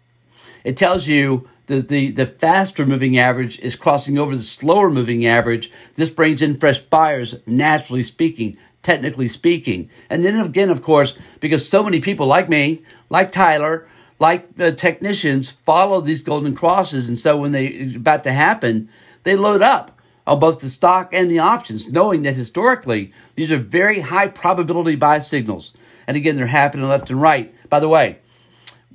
It 0.65 0.77
tells 0.77 1.07
you 1.07 1.49
the, 1.67 1.81
the, 1.81 2.11
the 2.11 2.27
faster 2.27 2.85
moving 2.87 3.19
average 3.19 3.59
is 3.61 3.77
crossing 3.77 4.19
over 4.19 4.37
the 4.37 4.43
slower 4.43 4.91
moving 4.91 5.27
average. 5.27 5.71
This 5.95 6.11
brings 6.11 6.43
in 6.43 6.57
fresh 6.57 6.81
buyers, 6.81 7.37
naturally 7.47 8.03
speaking, 8.03 8.57
technically 8.83 9.29
speaking. 9.29 9.91
And 10.09 10.25
then 10.25 10.39
again, 10.39 10.71
of 10.71 10.83
course, 10.83 11.17
because 11.41 11.69
so 11.69 11.83
many 11.83 12.01
people 12.01 12.27
like 12.27 12.49
me, 12.49 12.83
like 13.09 13.33
Tyler, 13.33 13.87
like 14.21 14.49
uh, 14.61 14.71
technicians, 14.71 15.51
follow 15.51 16.01
these 16.01 16.21
golden 16.21 16.55
crosses. 16.55 17.09
And 17.09 17.19
so 17.19 17.37
when 17.39 17.53
they 17.53 17.95
about 17.97 18.23
to 18.25 18.33
happen, 18.33 18.89
they 19.25 19.35
load 19.35 19.63
up 19.63 19.99
on 20.27 20.39
both 20.39 20.61
the 20.61 20.69
stock 20.69 21.13
and 21.13 21.31
the 21.31 21.41
options, 21.41 21.91
knowing 21.91 22.23
that 22.23 22.35
historically 22.35 23.13
these 23.35 23.51
are 23.51 23.59
very 23.59 24.01
high 24.01 24.29
probability 24.29 24.95
buy 24.95 25.19
signals. 25.19 25.75
And 26.07 26.17
again, 26.17 26.37
they're 26.37 26.47
happening 26.47 26.87
left 26.87 27.11
and 27.11 27.21
right. 27.21 27.53
By 27.69 27.81
the 27.81 27.89
way, 27.89 28.19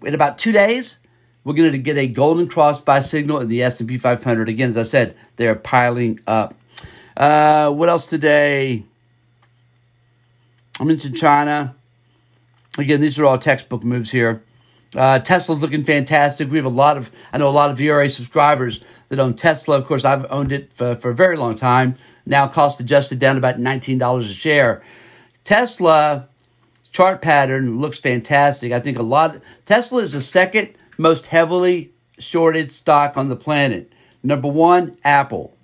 in 0.04 0.14
about 0.14 0.38
two 0.38 0.52
days, 0.52 1.00
we're 1.44 1.54
going 1.54 1.72
to 1.72 1.78
get 1.78 1.98
a 1.98 2.08
golden 2.08 2.48
cross 2.48 2.80
buy 2.80 3.00
signal 3.00 3.40
in 3.40 3.48
the 3.48 3.64
S&P 3.64 3.98
500. 3.98 4.48
Again, 4.48 4.70
as 4.70 4.78
I 4.78 4.84
said, 4.84 5.18
they're 5.38 5.56
piling 5.56 6.20
up. 6.28 6.56
Uh, 7.18 7.72
what 7.72 7.90
else 7.90 8.06
today? 8.06 8.84
I 10.80 10.84
mentioned 10.84 11.18
China. 11.18 11.76
Again, 12.78 13.02
these 13.02 13.18
are 13.18 13.26
all 13.26 13.38
textbook 13.38 13.84
moves 13.84 14.12
here. 14.12 14.44
Uh, 14.96 15.20
Tesla's 15.20 15.62
looking 15.62 15.84
fantastic. 15.84 16.50
We 16.50 16.58
have 16.58 16.66
a 16.66 16.70
lot 16.70 16.98
of, 16.98 17.12
I 17.34 17.38
know 17.38 17.48
a 17.48 17.50
lot 17.50 17.70
of 17.70 17.78
VRA 17.78 18.10
subscribers 18.10 18.82
that 19.10 19.20
own 19.20 19.36
Tesla. 19.36 19.78
Of 19.78 19.86
course, 19.86 20.06
I've 20.06 20.30
owned 20.32 20.52
it 20.52 20.72
for, 20.74 20.96
for 20.96 21.12
a 21.12 21.16
very 21.16 21.36
long 21.36 21.56
time. 21.56 21.96
Now 22.26 22.48
cost 22.48 22.80
adjusted 22.80 23.20
down 23.20 23.38
about 23.38 23.60
$19 23.60 24.20
a 24.20 24.24
share. 24.24 24.82
Tesla 25.44 26.28
chart 26.92 27.22
pattern 27.22 27.80
looks 27.80 28.00
fantastic. 28.00 28.72
I 28.72 28.80
think 28.80 28.98
a 28.98 29.04
lot, 29.04 29.38
Tesla 29.66 30.02
is 30.02 30.14
the 30.14 30.22
second 30.22 30.70
most 30.98 31.28
heavily 31.28 31.92
shorted 32.18 32.72
stock 32.72 33.18
on 33.18 33.30
the 33.30 33.36
planet. 33.36 33.92
Number 34.24 34.48
one, 34.48 34.98
Apple. 35.04 35.56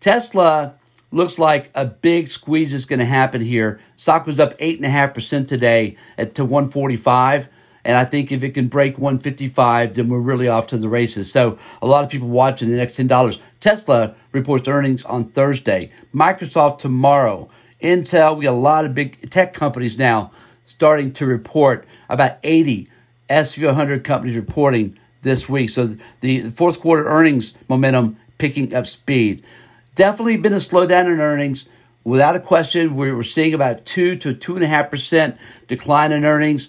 Tesla 0.00 0.74
looks 1.10 1.38
like 1.38 1.70
a 1.74 1.84
big 1.84 2.28
squeeze 2.28 2.72
is 2.72 2.84
going 2.84 3.00
to 3.00 3.04
happen 3.04 3.40
here. 3.40 3.80
Stock 3.96 4.26
was 4.26 4.38
up 4.38 4.56
8.5% 4.58 5.48
today 5.48 5.96
at 6.16 6.34
to 6.36 6.44
145. 6.44 7.48
And 7.88 7.96
I 7.96 8.04
think 8.04 8.30
if 8.30 8.44
it 8.44 8.50
can 8.50 8.68
break 8.68 8.98
155, 8.98 9.94
then 9.94 10.10
we're 10.10 10.18
really 10.18 10.46
off 10.46 10.66
to 10.66 10.76
the 10.76 10.90
races. 10.90 11.32
So 11.32 11.58
a 11.80 11.86
lot 11.86 12.04
of 12.04 12.10
people 12.10 12.28
watching 12.28 12.70
the 12.70 12.76
next 12.76 12.98
$10. 12.98 13.40
Tesla 13.60 14.14
reports 14.30 14.68
earnings 14.68 15.04
on 15.04 15.30
Thursday. 15.30 15.90
Microsoft 16.14 16.80
tomorrow. 16.80 17.48
Intel, 17.82 18.36
we 18.36 18.44
got 18.44 18.50
a 18.50 18.52
lot 18.52 18.84
of 18.84 18.94
big 18.94 19.30
tech 19.30 19.54
companies 19.54 19.96
now 19.96 20.32
starting 20.66 21.14
to 21.14 21.24
report. 21.24 21.86
About 22.10 22.36
80 22.42 22.90
S&P 23.30 23.64
100 23.64 24.04
companies 24.04 24.36
reporting 24.36 24.98
this 25.22 25.48
week. 25.48 25.70
So 25.70 25.96
the 26.20 26.50
fourth 26.50 26.80
quarter 26.80 27.08
earnings 27.08 27.54
momentum 27.68 28.18
picking 28.36 28.74
up 28.74 28.86
speed. 28.86 29.42
Definitely 29.94 30.36
been 30.36 30.52
a 30.52 30.56
slowdown 30.56 31.06
in 31.06 31.20
earnings. 31.20 31.66
Without 32.04 32.36
a 32.36 32.40
question, 32.40 32.96
we're 32.96 33.22
seeing 33.22 33.54
about 33.54 33.86
2 33.86 34.16
to 34.16 34.34
2.5% 34.34 35.38
decline 35.68 36.12
in 36.12 36.26
earnings. 36.26 36.68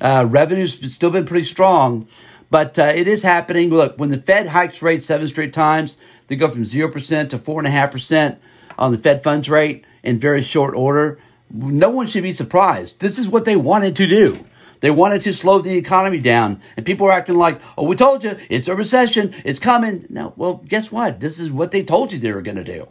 Uh, 0.00 0.26
revenue's 0.28 0.92
still 0.92 1.10
been 1.10 1.26
pretty 1.26 1.46
strong, 1.46 2.06
but 2.50 2.78
uh, 2.78 2.92
it 2.94 3.08
is 3.08 3.22
happening. 3.22 3.70
Look, 3.70 3.98
when 3.98 4.10
the 4.10 4.18
Fed 4.18 4.48
hikes 4.48 4.82
rates 4.82 5.06
seven 5.06 5.26
straight 5.28 5.52
times, 5.52 5.96
they 6.28 6.36
go 6.36 6.48
from 6.48 6.62
0% 6.62 7.30
to 7.30 7.38
4.5% 7.38 8.36
on 8.78 8.92
the 8.92 8.98
Fed 8.98 9.22
funds 9.22 9.50
rate 9.50 9.84
in 10.02 10.18
very 10.18 10.42
short 10.42 10.74
order. 10.74 11.18
No 11.50 11.88
one 11.88 12.06
should 12.06 12.22
be 12.22 12.32
surprised. 12.32 13.00
This 13.00 13.18
is 13.18 13.28
what 13.28 13.44
they 13.44 13.56
wanted 13.56 13.96
to 13.96 14.06
do. 14.06 14.44
They 14.80 14.90
wanted 14.90 15.22
to 15.22 15.32
slow 15.32 15.58
the 15.58 15.76
economy 15.76 16.20
down. 16.20 16.60
And 16.76 16.86
people 16.86 17.06
are 17.08 17.12
acting 17.12 17.36
like, 17.36 17.60
oh, 17.76 17.84
we 17.84 17.96
told 17.96 18.22
you, 18.22 18.38
it's 18.48 18.68
a 18.68 18.76
recession, 18.76 19.34
it's 19.44 19.58
coming. 19.58 20.06
No, 20.08 20.34
well, 20.36 20.62
guess 20.68 20.92
what? 20.92 21.20
This 21.20 21.40
is 21.40 21.50
what 21.50 21.72
they 21.72 21.82
told 21.82 22.12
you 22.12 22.18
they 22.18 22.32
were 22.32 22.42
going 22.42 22.56
to 22.56 22.64
do. 22.64 22.88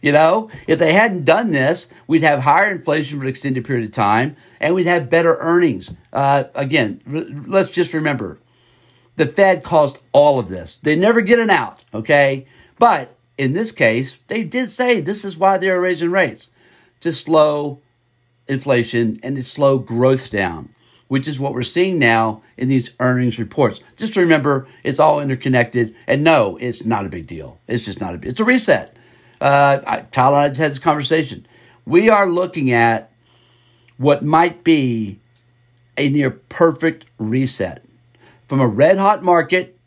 You 0.00 0.12
know, 0.12 0.50
if 0.66 0.78
they 0.78 0.94
hadn't 0.94 1.24
done 1.24 1.50
this, 1.50 1.90
we'd 2.06 2.22
have 2.22 2.40
higher 2.40 2.70
inflation 2.70 3.18
for 3.18 3.24
an 3.24 3.28
extended 3.28 3.64
period 3.64 3.84
of 3.84 3.92
time 3.92 4.36
and 4.58 4.74
we'd 4.74 4.86
have 4.86 5.10
better 5.10 5.36
earnings. 5.36 5.92
Uh, 6.12 6.44
again, 6.54 7.44
let's 7.46 7.70
just 7.70 7.92
remember 7.92 8.38
the 9.16 9.26
Fed 9.26 9.62
caused 9.62 9.98
all 10.12 10.38
of 10.38 10.48
this. 10.48 10.78
They 10.82 10.96
never 10.96 11.20
get 11.20 11.38
an 11.38 11.50
out, 11.50 11.84
okay? 11.92 12.46
But 12.78 13.14
in 13.36 13.52
this 13.52 13.72
case, 13.72 14.18
they 14.28 14.44
did 14.44 14.70
say 14.70 15.00
this 15.00 15.24
is 15.24 15.36
why 15.36 15.58
they're 15.58 15.80
raising 15.80 16.10
rates 16.10 16.50
to 17.00 17.12
slow 17.12 17.82
inflation 18.48 19.20
and 19.22 19.36
to 19.36 19.42
slow 19.42 19.78
growth 19.78 20.30
down, 20.30 20.74
which 21.08 21.28
is 21.28 21.38
what 21.38 21.54
we're 21.54 21.62
seeing 21.62 21.98
now 21.98 22.42
in 22.56 22.68
these 22.68 22.92
earnings 22.98 23.38
reports. 23.38 23.80
Just 23.96 24.16
remember, 24.16 24.66
it's 24.82 25.00
all 25.00 25.20
interconnected. 25.20 25.94
And 26.06 26.24
no, 26.24 26.56
it's 26.58 26.84
not 26.84 27.06
a 27.06 27.10
big 27.10 27.26
deal. 27.26 27.60
It's 27.66 27.84
just 27.84 28.00
not 28.00 28.14
a. 28.14 28.28
It's 28.28 28.40
a 28.40 28.44
reset. 28.44 28.96
Uh, 29.40 30.02
Tyler 30.10 30.36
and 30.36 30.44
I 30.44 30.48
just 30.48 30.60
had 30.60 30.70
this 30.70 30.78
conversation. 30.78 31.46
We 31.86 32.08
are 32.08 32.28
looking 32.28 32.72
at 32.72 33.12
what 33.96 34.24
might 34.24 34.64
be 34.64 35.18
a 35.96 36.08
near 36.08 36.30
perfect 36.30 37.06
reset 37.18 37.84
from 38.48 38.60
a 38.60 38.66
red 38.66 38.98
hot 38.98 39.22
market 39.22 39.78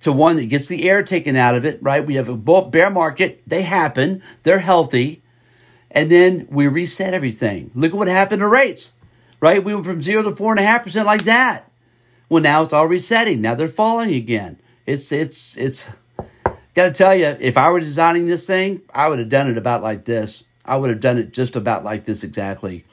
to 0.00 0.12
one 0.12 0.36
that 0.36 0.46
gets 0.46 0.68
the 0.68 0.88
air 0.88 1.02
taken 1.02 1.36
out 1.36 1.54
of 1.54 1.64
it, 1.64 1.82
right? 1.82 2.06
We 2.06 2.14
have 2.14 2.28
a 2.28 2.36
bear 2.36 2.90
market, 2.90 3.42
they 3.46 3.62
happen, 3.62 4.22
they're 4.44 4.60
healthy, 4.60 5.22
and 5.90 6.10
then 6.10 6.46
we 6.50 6.68
reset 6.68 7.14
everything. 7.14 7.70
Look 7.74 7.92
at 7.92 7.98
what 7.98 8.08
happened 8.08 8.40
to 8.40 8.46
rates, 8.46 8.92
right? 9.40 9.62
We 9.62 9.74
went 9.74 9.86
from 9.86 10.02
zero 10.02 10.22
to 10.22 10.34
four 10.34 10.52
and 10.52 10.60
a 10.60 10.64
half 10.64 10.84
percent 10.84 11.06
like 11.06 11.24
that. 11.24 11.70
Well, 12.28 12.42
now 12.42 12.62
it's 12.62 12.72
all 12.72 12.86
resetting. 12.86 13.40
Now 13.40 13.54
they're 13.54 13.68
falling 13.68 14.14
again. 14.14 14.60
It's 14.86 15.10
it's 15.12 15.56
it's 15.56 15.88
Got 16.78 16.84
to 16.84 16.92
tell 16.92 17.12
you, 17.12 17.36
if 17.40 17.56
I 17.56 17.72
were 17.72 17.80
designing 17.80 18.26
this 18.26 18.46
thing, 18.46 18.82
I 18.94 19.08
would 19.08 19.18
have 19.18 19.28
done 19.28 19.50
it 19.50 19.58
about 19.58 19.82
like 19.82 20.04
this. 20.04 20.44
I 20.64 20.76
would 20.76 20.90
have 20.90 21.00
done 21.00 21.18
it 21.18 21.32
just 21.32 21.56
about 21.56 21.82
like 21.82 22.04
this 22.04 22.22
exactly. 22.22 22.84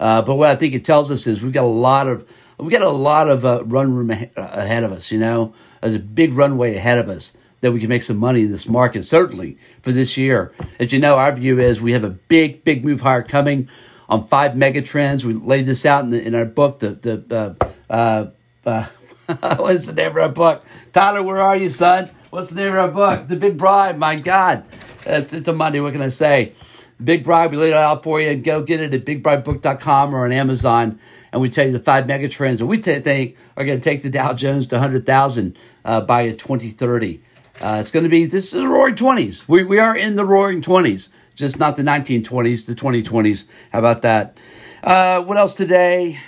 Uh, 0.00 0.22
but 0.22 0.36
what 0.36 0.48
I 0.48 0.56
think 0.56 0.72
it 0.72 0.82
tells 0.82 1.10
us 1.10 1.26
is 1.26 1.42
we've 1.42 1.52
got 1.52 1.64
a 1.64 1.66
lot 1.66 2.08
of 2.08 2.26
we 2.56 2.70
got 2.70 2.80
a 2.80 2.88
lot 2.88 3.28
of 3.28 3.44
uh, 3.44 3.62
run 3.66 3.92
room 3.92 4.10
ahead 4.10 4.82
of 4.82 4.92
us. 4.92 5.12
You 5.12 5.18
know, 5.18 5.52
there's 5.82 5.92
a 5.92 5.98
big 5.98 6.32
runway 6.32 6.74
ahead 6.74 6.96
of 6.96 7.10
us 7.10 7.32
that 7.60 7.72
we 7.72 7.80
can 7.80 7.90
make 7.90 8.02
some 8.02 8.16
money 8.16 8.44
in 8.44 8.50
this 8.50 8.66
market. 8.66 9.04
Certainly 9.04 9.58
for 9.82 9.92
this 9.92 10.16
year, 10.16 10.54
as 10.80 10.94
you 10.94 10.98
know, 10.98 11.18
our 11.18 11.32
view 11.34 11.60
is 11.60 11.82
we 11.82 11.92
have 11.92 12.02
a 12.02 12.08
big, 12.08 12.64
big 12.64 12.82
move 12.82 13.02
higher 13.02 13.22
coming 13.22 13.68
on 14.08 14.26
five 14.26 14.56
mega 14.56 14.80
trends. 14.80 15.22
We 15.22 15.34
laid 15.34 15.66
this 15.66 15.84
out 15.84 16.02
in, 16.02 16.08
the, 16.08 16.22
in 16.26 16.34
our 16.34 16.46
book. 16.46 16.78
The 16.78 16.92
the 16.92 17.56
uh, 17.90 17.92
uh, 17.92 18.26
uh 18.64 18.86
what's 19.56 19.88
the 19.88 19.92
name 19.92 20.12
of 20.12 20.16
our 20.16 20.28
book? 20.30 20.64
Tyler, 20.94 21.22
where 21.22 21.42
are 21.42 21.56
you, 21.56 21.68
son? 21.68 22.08
What's 22.34 22.50
the 22.50 22.56
name 22.56 22.72
of 22.72 22.78
our 22.80 22.88
book? 22.88 23.28
The 23.28 23.36
Big 23.36 23.56
Bribe. 23.56 23.96
My 23.96 24.16
God. 24.16 24.64
It's, 25.06 25.32
it's 25.32 25.46
a 25.46 25.52
Monday. 25.52 25.78
What 25.78 25.92
can 25.92 26.02
I 26.02 26.08
say? 26.08 26.54
Big 27.02 27.22
Bribe, 27.22 27.52
we 27.52 27.56
laid 27.56 27.68
it 27.68 27.74
out 27.74 28.02
for 28.02 28.20
you. 28.20 28.34
Go 28.34 28.60
get 28.60 28.80
it 28.80 28.92
at 28.92 29.04
bigbribebook.com 29.04 30.12
or 30.12 30.24
on 30.24 30.32
Amazon. 30.32 30.98
And 31.30 31.40
we 31.40 31.48
tell 31.48 31.64
you 31.64 31.70
the 31.70 31.78
five 31.78 32.08
mega 32.08 32.28
trends 32.28 32.58
that 32.58 32.66
we 32.66 32.78
t- 32.78 32.98
think 32.98 33.36
are 33.56 33.64
going 33.64 33.80
to 33.80 33.84
take 33.84 34.02
the 34.02 34.10
Dow 34.10 34.32
Jones 34.32 34.66
to 34.66 34.74
100,000 34.74 35.56
uh, 35.84 36.00
by 36.00 36.32
2030. 36.32 37.22
Uh, 37.60 37.76
it's 37.80 37.92
going 37.92 38.02
to 38.02 38.10
be, 38.10 38.24
this 38.24 38.46
is 38.46 38.62
the 38.62 38.66
roaring 38.66 38.96
20s. 38.96 39.46
We, 39.46 39.62
we 39.62 39.78
are 39.78 39.96
in 39.96 40.16
the 40.16 40.24
roaring 40.24 40.60
20s. 40.60 41.10
just 41.36 41.60
not 41.60 41.76
the 41.76 41.84
1920s, 41.84 42.66
the 42.66 42.74
2020s. 42.74 43.44
How 43.70 43.78
about 43.78 44.02
that? 44.02 44.36
Uh, 44.82 45.22
what 45.22 45.38
else 45.38 45.54
today? 45.54 46.18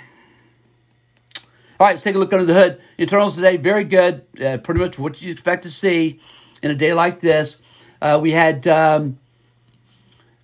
All 1.79 1.85
right, 1.85 1.93
let's 1.93 2.03
take 2.03 2.15
a 2.15 2.17
look 2.17 2.33
under 2.33 2.45
the 2.45 2.55
hood. 2.55 2.81
Internals 2.97 3.35
today, 3.35 3.57
very 3.57 3.83
good. 3.83 4.25
Uh, 4.43 4.57
pretty 4.57 4.79
much 4.79 4.97
what 4.97 5.21
you 5.21 5.31
expect 5.31 5.61
to 5.61 5.69
see 5.69 6.19
in 6.63 6.71
a 6.71 6.75
day 6.75 6.91
like 6.91 7.19
this. 7.19 7.59
Uh, 8.01 8.17
we 8.19 8.31
had, 8.31 8.67
um, 8.67 9.19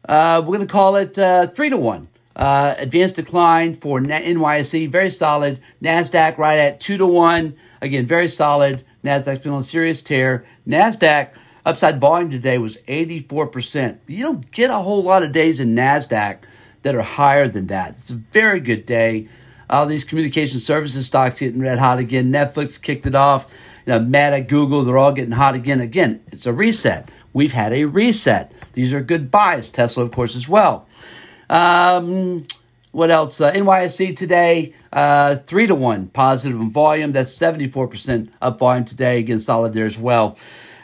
uh, 0.08 0.44
we're 0.46 0.58
going 0.58 0.68
to 0.68 0.72
call 0.72 0.96
it 0.96 1.18
uh, 1.18 1.48
three 1.48 1.70
to 1.70 1.78
one. 1.78 2.08
Uh, 2.36 2.76
advanced 2.78 3.16
decline 3.16 3.74
for 3.74 4.00
NYSE, 4.00 4.92
very 4.92 5.10
solid. 5.10 5.60
NASDAQ 5.82 6.38
right 6.38 6.60
at 6.60 6.80
two 6.80 6.98
to 6.98 7.08
one. 7.08 7.56
Again, 7.82 8.06
very 8.06 8.30
solid. 8.30 8.84
NASDAQ's 9.04 9.40
been 9.40 9.54
on 9.54 9.64
serious 9.64 10.04
tear. 10.04 10.46
NASDAQ 10.68 11.32
upside 11.66 12.00
volume 12.00 12.30
today 12.30 12.60
was 12.60 12.78
84%. 12.88 13.98
You 14.06 14.24
don't 14.24 14.52
get 14.52 14.70
a 14.70 14.78
whole 14.78 15.02
lot 15.02 15.24
of 15.24 15.32
days 15.32 15.60
in 15.60 15.76
NASDAQ 15.76 16.44
that 16.84 16.94
are 16.94 17.02
higher 17.02 17.48
than 17.48 17.68
that. 17.68 17.92
It's 17.92 18.12
a 18.12 18.16
very 18.16 18.60
good 18.60 18.86
day. 18.86 19.30
All 19.70 19.86
these 19.86 20.06
communication 20.06 20.60
services 20.60 21.06
stocks 21.06 21.40
getting 21.40 21.62
red 21.62 21.80
hot 21.80 22.00
again. 22.00 22.32
Netflix 22.32 22.82
kicked 22.82 23.06
it 23.06 23.16
off. 23.16 23.48
You 23.86 23.94
know, 23.94 24.00
Meta, 24.00 24.42
Google, 24.42 24.84
they're 24.84 24.98
all 24.98 25.12
getting 25.12 25.32
hot 25.32 25.56
again. 25.56 25.82
Again, 25.82 26.24
it's 26.32 26.46
a 26.46 26.54
reset. 26.54 27.10
We've 27.34 27.54
had 27.54 27.74
a 27.74 27.86
reset. 27.86 28.52
These 28.74 28.94
are 28.94 29.02
good 29.02 29.32
buys. 29.32 29.70
Tesla, 29.70 30.04
of 30.04 30.12
course, 30.12 30.36
as 30.36 30.48
well. 30.48 30.88
Um, 31.50 32.44
what 32.92 33.10
else? 33.10 33.42
Uh, 33.42 33.52
NYSE 33.52 34.16
today, 34.16 34.74
uh, 34.92 35.36
three 35.36 35.68
to 35.68 35.76
one 35.76 36.08
positive 36.08 36.60
in 36.60 36.70
volume. 36.70 37.12
That's 37.12 37.36
74% 37.36 38.30
up 38.42 38.60
volume 38.60 38.86
today. 38.86 39.20
Again, 39.20 39.40
solid 39.40 39.74
there 39.74 39.86
as 39.86 39.98
well. 39.98 40.38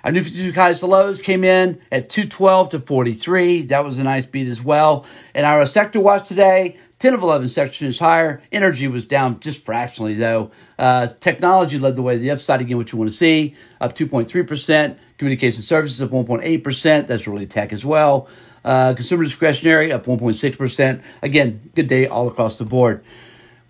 Our 0.04 0.12
new 0.12 0.24
52 0.24 0.54
highs 0.54 0.80
to 0.80 0.88
lows 0.88 1.22
came 1.22 1.44
in 1.44 1.80
at 1.92 2.10
212 2.10 2.70
to 2.70 2.80
43. 2.80 3.64
That 3.64 3.84
was 3.84 4.00
a 4.00 4.04
nice 4.04 4.26
beat 4.26 4.48
as 4.48 4.62
well. 4.64 5.06
And 5.36 5.46
our 5.46 5.66
sector 5.66 6.00
watch 6.00 6.28
today, 6.28 6.78
10 7.00 7.14
of 7.14 7.24
11 7.24 7.48
sections 7.48 8.00
higher. 8.00 8.42
Energy 8.52 8.88
was 8.88 9.06
down 9.06 9.40
just 9.40 9.66
fractionally, 9.66 10.14
though. 10.14 10.52
Uh, 10.78 11.08
technology 11.22 11.80
led 11.80 11.96
the 11.96 12.02
way 12.02 12.18
the 12.18 12.30
upside 12.30 12.60
again, 12.60 12.78
what 12.78 12.92
you 12.92 12.98
want 12.98 13.10
to 13.10 13.16
see, 13.16 13.56
up 13.80 13.96
2.3%. 13.96 14.98
Communication 15.18 15.62
services 15.62 16.02
up 16.02 16.10
1.8%. 16.10 17.08
That's 17.08 17.26
really 17.28 17.46
tech 17.46 17.72
as 17.72 17.86
well. 17.86 18.28
Uh, 18.66 18.94
consumer 18.94 19.24
discretionary 19.24 19.94
up 19.94 20.06
1.6%. 20.06 21.02
Again, 21.22 21.72
good 21.74 21.88
day 21.88 22.06
all 22.06 22.28
across 22.28 22.58
the 22.58 22.66
board. 22.66 23.04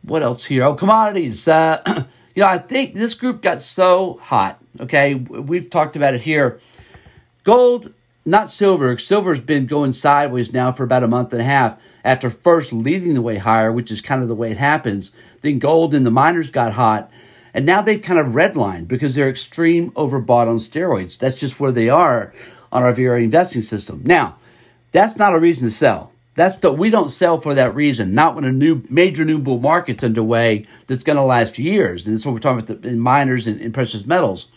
What 0.01 0.23
else 0.23 0.45
here? 0.45 0.63
Oh, 0.63 0.73
commodities. 0.73 1.47
Uh, 1.47 1.81
you 2.35 2.41
know, 2.41 2.47
I 2.47 2.57
think 2.57 2.95
this 2.95 3.13
group 3.13 3.41
got 3.43 3.61
so 3.61 4.19
hot. 4.23 4.59
Okay, 4.79 5.13
we've 5.13 5.69
talked 5.69 5.95
about 5.95 6.15
it 6.15 6.21
here. 6.21 6.59
Gold, 7.43 7.93
not 8.25 8.49
silver. 8.49 8.97
Silver's 8.97 9.41
been 9.41 9.67
going 9.67 9.93
sideways 9.93 10.51
now 10.51 10.71
for 10.71 10.83
about 10.83 11.03
a 11.03 11.07
month 11.07 11.31
and 11.33 11.41
a 11.41 11.45
half 11.45 11.79
after 12.03 12.29
first 12.29 12.73
leading 12.73 13.13
the 13.13 13.21
way 13.21 13.37
higher, 13.37 13.71
which 13.71 13.91
is 13.91 14.01
kind 14.01 14.21
of 14.21 14.27
the 14.27 14.35
way 14.35 14.51
it 14.51 14.57
happens. 14.57 15.11
Then 15.41 15.59
gold 15.59 15.93
and 15.93 16.05
the 16.05 16.11
miners 16.11 16.49
got 16.49 16.73
hot, 16.73 17.11
and 17.53 17.65
now 17.65 17.81
they've 17.81 18.01
kind 18.01 18.19
of 18.19 18.33
redlined 18.33 18.87
because 18.87 19.15
they're 19.15 19.29
extreme 19.29 19.91
overbought 19.91 20.47
on 20.47 20.57
steroids. 20.57 21.17
That's 21.17 21.39
just 21.39 21.59
where 21.59 21.71
they 21.71 21.89
are 21.89 22.33
on 22.71 22.83
our 22.83 22.93
VRA 22.93 23.23
investing 23.23 23.61
system. 23.61 24.03
Now, 24.05 24.37
that's 24.91 25.17
not 25.17 25.33
a 25.33 25.39
reason 25.39 25.65
to 25.65 25.71
sell. 25.71 26.11
That's 26.35 26.55
the, 26.55 26.71
we 26.71 26.89
don't 26.89 27.09
sell 27.09 27.37
for 27.37 27.53
that 27.55 27.75
reason. 27.75 28.13
Not 28.13 28.35
when 28.35 28.45
a 28.45 28.51
new 28.51 28.83
major 28.89 29.25
new 29.25 29.39
bull 29.39 29.59
market's 29.59 30.03
underway 30.03 30.65
that's 30.87 31.03
going 31.03 31.17
to 31.17 31.23
last 31.23 31.59
years. 31.59 32.07
And 32.07 32.15
that's 32.15 32.25
what 32.25 32.33
we're 32.33 32.39
talking 32.39 32.63
about 32.63 32.81
the, 32.81 32.89
in 32.89 32.99
miners 32.99 33.45
and 33.45 33.59
in 33.59 33.73
precious 33.73 34.05
metals. 34.05 34.47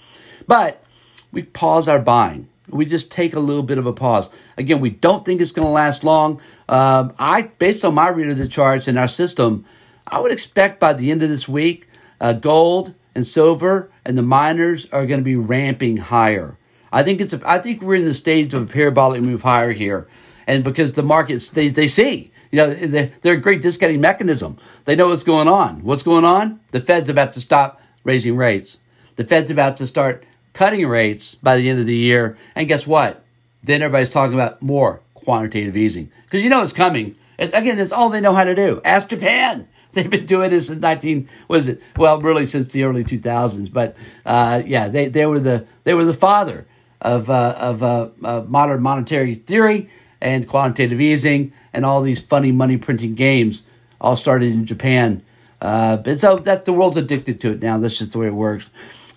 But 0.47 0.85
we 1.33 1.43
pause 1.43 1.89
our 1.89 1.99
buying. 1.99 2.49
We 2.69 2.87
just 2.87 3.11
take 3.11 3.35
a 3.35 3.41
little 3.41 3.65
bit 3.65 3.79
of 3.79 3.87
a 3.87 3.93
pause. 3.93 4.31
Again, 4.57 4.81
we 4.81 4.91
don't 4.91 5.25
think 5.25 5.41
it's 5.41 5.51
going 5.51 5.67
to 5.67 5.73
last 5.73 6.05
long. 6.05 6.41
Um, 6.73 7.13
I, 7.19 7.43
based 7.59 7.85
on 7.85 7.93
my 7.93 8.09
read 8.09 8.31
of 8.31 8.39
the 8.39 8.49
charts 8.49 8.89
in 8.89 8.97
our 8.97 9.07
system, 9.07 9.67
I 10.07 10.21
would 10.21 10.33
expect 10.33 10.81
by 10.81 10.95
the 10.95 11.11
end 11.11 11.23
of 11.23 11.29
this 11.29 11.47
week, 11.47 11.87
uh, 12.19 12.33
gold 12.33 12.95
and 13.15 13.27
silver 13.27 13.91
and 14.07 14.17
the 14.17 14.23
miners 14.23 14.87
are 14.87 15.05
going 15.05 15.21
to 15.21 15.25
be 15.25 15.37
ramping 15.37 15.99
higher. 15.99 16.57
I 16.91 17.03
think 17.03 17.21
it's. 17.21 17.35
A, 17.35 17.43
I 17.45 17.59
think 17.59 17.83
we're 17.83 17.97
in 17.97 18.07
the 18.07 18.15
stage 18.15 18.55
of 18.55 18.63
a 18.63 18.73
parabolic 18.73 19.21
move 19.21 19.43
higher 19.43 19.73
here. 19.73 20.09
And 20.47 20.65
because 20.65 20.95
the 20.95 21.03
markets 21.03 21.51
they, 21.51 21.69
they 21.69 21.87
see 21.87 22.33
you 22.51 22.57
know 22.57 22.73
they're 22.73 23.35
a 23.35 23.41
great 23.41 23.61
discounting 23.61 24.01
mechanism. 24.01 24.59
They 24.87 24.97
know 24.97 25.11
what's 25.11 25.25
going 25.25 25.49
on. 25.49 25.85
What's 25.85 26.03
going 26.03 26.25
on? 26.25 26.61
The 26.71 26.81
fed's 26.81 27.11
about 27.11 27.35
to 27.35 27.41
stop 27.43 27.83
raising 28.03 28.37
rates. 28.37 28.79
The 29.17 29.25
fed's 29.25 29.51
about 29.51 29.77
to 29.77 29.87
start 29.87 30.25
cutting 30.55 30.87
rates 30.87 31.35
by 31.35 31.59
the 31.59 31.69
end 31.69 31.81
of 31.81 31.87
the 31.87 31.97
year. 31.97 32.39
And 32.55 32.67
guess 32.67 32.87
what? 32.87 33.23
Then 33.63 33.83
everybody's 33.83 34.09
talking 34.09 34.35
about 34.35 34.63
more 34.63 35.01
quantitative 35.15 35.77
easing 35.77 36.11
because 36.33 36.43
you 36.43 36.49
know 36.49 36.63
it's 36.63 36.73
coming 36.73 37.15
it's, 37.39 37.53
again 37.53 37.77
that's 37.77 37.93
all 37.93 38.09
they 38.09 38.23
know 38.23 38.35
how 38.35 38.45
to 38.45 38.55
do 38.55 38.81
ask 38.85 39.09
japan 39.09 39.69
they've 39.93 40.09
been 40.09 40.25
doing 40.25 40.49
this 40.49 40.69
since 40.69 40.81
19 40.81 41.29
was 41.49 41.69
it 41.69 41.83
well 41.97 42.19
really 42.19 42.47
since 42.47 42.73
the 42.73 42.83
early 42.85 43.05
2000s 43.05 43.71
but 43.71 43.95
uh, 44.25 44.63
yeah 44.65 44.89
they, 44.89 45.09
they 45.09 45.27
were 45.27 45.39
the 45.39 45.67
they 45.85 45.93
were 45.93 46.07
the 46.07 46.15
father 46.15 46.67
of 47.03 47.29
uh, 47.29 47.55
of 47.59 47.83
uh, 47.83 48.09
modern 48.49 48.81
monetary 48.81 49.35
theory 49.35 49.91
and 50.23 50.49
quantitative 50.49 51.01
easing 51.01 51.53
and 51.73 51.85
all 51.85 52.01
these 52.01 52.21
funny 52.21 52.53
money 52.53 52.77
printing 52.77 53.15
games 53.15 53.65
all 54.01 54.17
started 54.17 54.53
in 54.53 54.65
Japan. 54.65 55.23
Uh, 55.61 55.99
and 56.07 56.19
so 56.19 56.37
that 56.37 56.65
the 56.65 56.73
world's 56.73 56.97
addicted 56.97 57.41
to 57.41 57.53
it 57.53 57.63
now. 57.63 57.77
That's 57.79 57.99
just 57.99 58.13
the 58.13 58.19
way 58.19 58.29
it 58.29 58.35
works. 58.35 58.67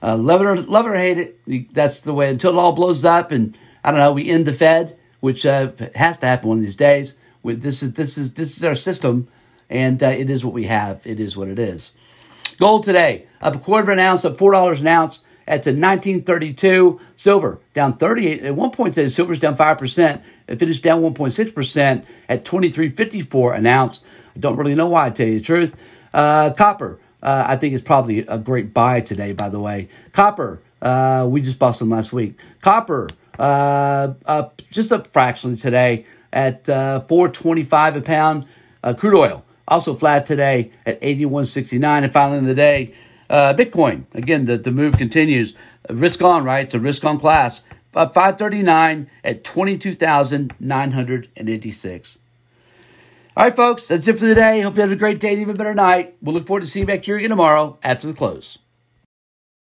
Uh, 0.02 0.18
love 0.18 0.42
it 0.42 0.46
or 0.46 0.56
love 0.56 0.86
it 0.86 0.90
or 0.90 0.96
hate 0.96 1.18
it. 1.18 1.74
That's 1.74 2.02
the 2.02 2.14
way 2.14 2.30
until 2.30 2.58
it 2.58 2.62
all 2.62 2.74
blows 2.74 3.06
up 3.06 3.32
and 3.32 3.58
I 3.84 3.92
don't 3.92 4.00
know. 4.00 4.14
We 4.14 4.30
end 4.30 4.46
the 4.46 4.54
Fed, 4.54 4.98
which 5.26 5.44
uh, 5.44 5.72
has 5.96 6.18
to 6.18 6.28
happen 6.28 6.50
one 6.50 6.60
of 6.60 6.64
these 6.64 6.76
days. 6.76 7.16
With 7.42 7.64
this 7.64 7.82
is 7.82 7.94
this 7.94 8.16
is 8.16 8.36
this 8.36 8.58
is 8.58 8.64
our 8.64 8.76
system, 8.76 9.28
and 9.72 10.02
uh, 10.04 10.10
it 10.10 10.30
is 10.30 10.46
what 10.46 10.54
we 10.54 10.66
have. 10.66 11.02
It 11.08 11.20
is 11.20 11.36
what 11.36 11.48
it 11.48 11.58
is. 11.58 11.94
Gold 12.60 12.84
today 12.84 13.26
up 13.42 13.56
a 13.56 13.58
quarter 13.58 13.92
of 13.92 13.98
an 13.98 14.00
ounce, 14.00 14.24
up 14.24 14.38
four 14.38 14.52
dollars 14.52 14.82
an 14.82 14.88
ounce. 14.88 15.22
That's 15.48 15.66
a 15.66 15.72
1932. 15.72 17.00
Silver 17.16 17.60
down 17.74 17.98
38. 17.98 18.44
At 18.44 18.56
one 18.56 18.70
point, 18.70 18.94
says 18.94 19.16
silver's 19.16 19.40
down 19.40 19.58
5%. 19.58 20.22
It 20.48 20.60
finished 20.60 20.84
down 20.84 21.02
1.6% 21.02 22.06
at 22.30 22.46
23.54 22.46 23.58
an 23.58 23.66
ounce. 23.66 24.04
I 24.36 24.40
don't 24.40 24.58
really 24.58 24.76
know 24.76 24.88
why, 24.88 25.08
I 25.08 25.10
tell 25.10 25.28
you 25.28 25.40
the 25.40 25.44
truth. 25.44 25.80
Uh, 26.14 26.52
copper, 26.52 27.00
uh, 27.24 27.46
I 27.48 27.56
think 27.56 27.74
is 27.74 27.82
probably 27.82 28.20
a 28.20 28.38
great 28.38 28.74
buy 28.74 29.02
today, 29.02 29.34
by 29.34 29.50
the 29.50 29.60
way. 29.60 29.90
Copper, 30.14 30.62
uh, 30.82 31.28
we 31.30 31.42
just 31.42 31.60
bought 31.60 31.76
some 31.76 31.90
last 31.90 32.12
week. 32.14 32.40
Copper, 32.62 33.08
uh, 33.40 34.14
up 34.26 34.62
just 34.72 34.92
up 34.92 35.08
fractionally 35.08 35.58
today 35.58 36.06
at 36.32 36.70
uh, 36.70 37.00
425 37.02 37.96
a 37.96 38.02
pound. 38.02 38.46
Uh, 38.84 38.94
crude 38.94 39.18
oil, 39.18 39.44
also 39.68 39.96
flat 39.96 40.26
today 40.26 40.72
at 40.86 41.02
81.69. 41.02 42.04
And 42.04 42.14
finally 42.14 42.38
in 42.38 42.46
the 42.46 42.54
day, 42.54 42.94
uh, 43.30 43.54
Bitcoin, 43.54 44.06
again, 44.14 44.46
the, 44.46 44.58
the 44.58 44.72
move 44.72 44.98
continues. 44.98 45.54
Risk 45.90 46.22
on, 46.22 46.44
right? 46.44 46.66
It's 46.66 46.76
a 46.76 46.80
risk 46.80 47.04
on 47.04 47.20
class. 47.20 47.62
Uh, 47.96 48.08
539 48.10 49.10
at 49.24 49.44
22,986. 49.44 52.18
All 53.38 53.44
right, 53.44 53.56
folks, 53.56 53.88
that's 53.88 54.08
it 54.08 54.20
for 54.20 54.26
the 54.26 54.36
day. 54.36 54.62
Hope 54.62 54.76
you 54.76 54.82
have 54.82 54.92
a 54.92 54.96
great 54.96 55.20
day 55.20 55.34
and 55.34 55.42
even 55.42 55.58
better 55.58 55.74
night. 55.74 56.16
We'll 56.22 56.36
look 56.36 56.46
forward 56.48 56.62
to 56.62 56.68
seeing 56.68 56.84
you 56.84 56.88
back 56.88 57.04
here 57.04 57.18
again 57.18 57.32
tomorrow 57.32 57.78
after 57.84 58.08
the 58.08 58.14
close. 58.14 58.60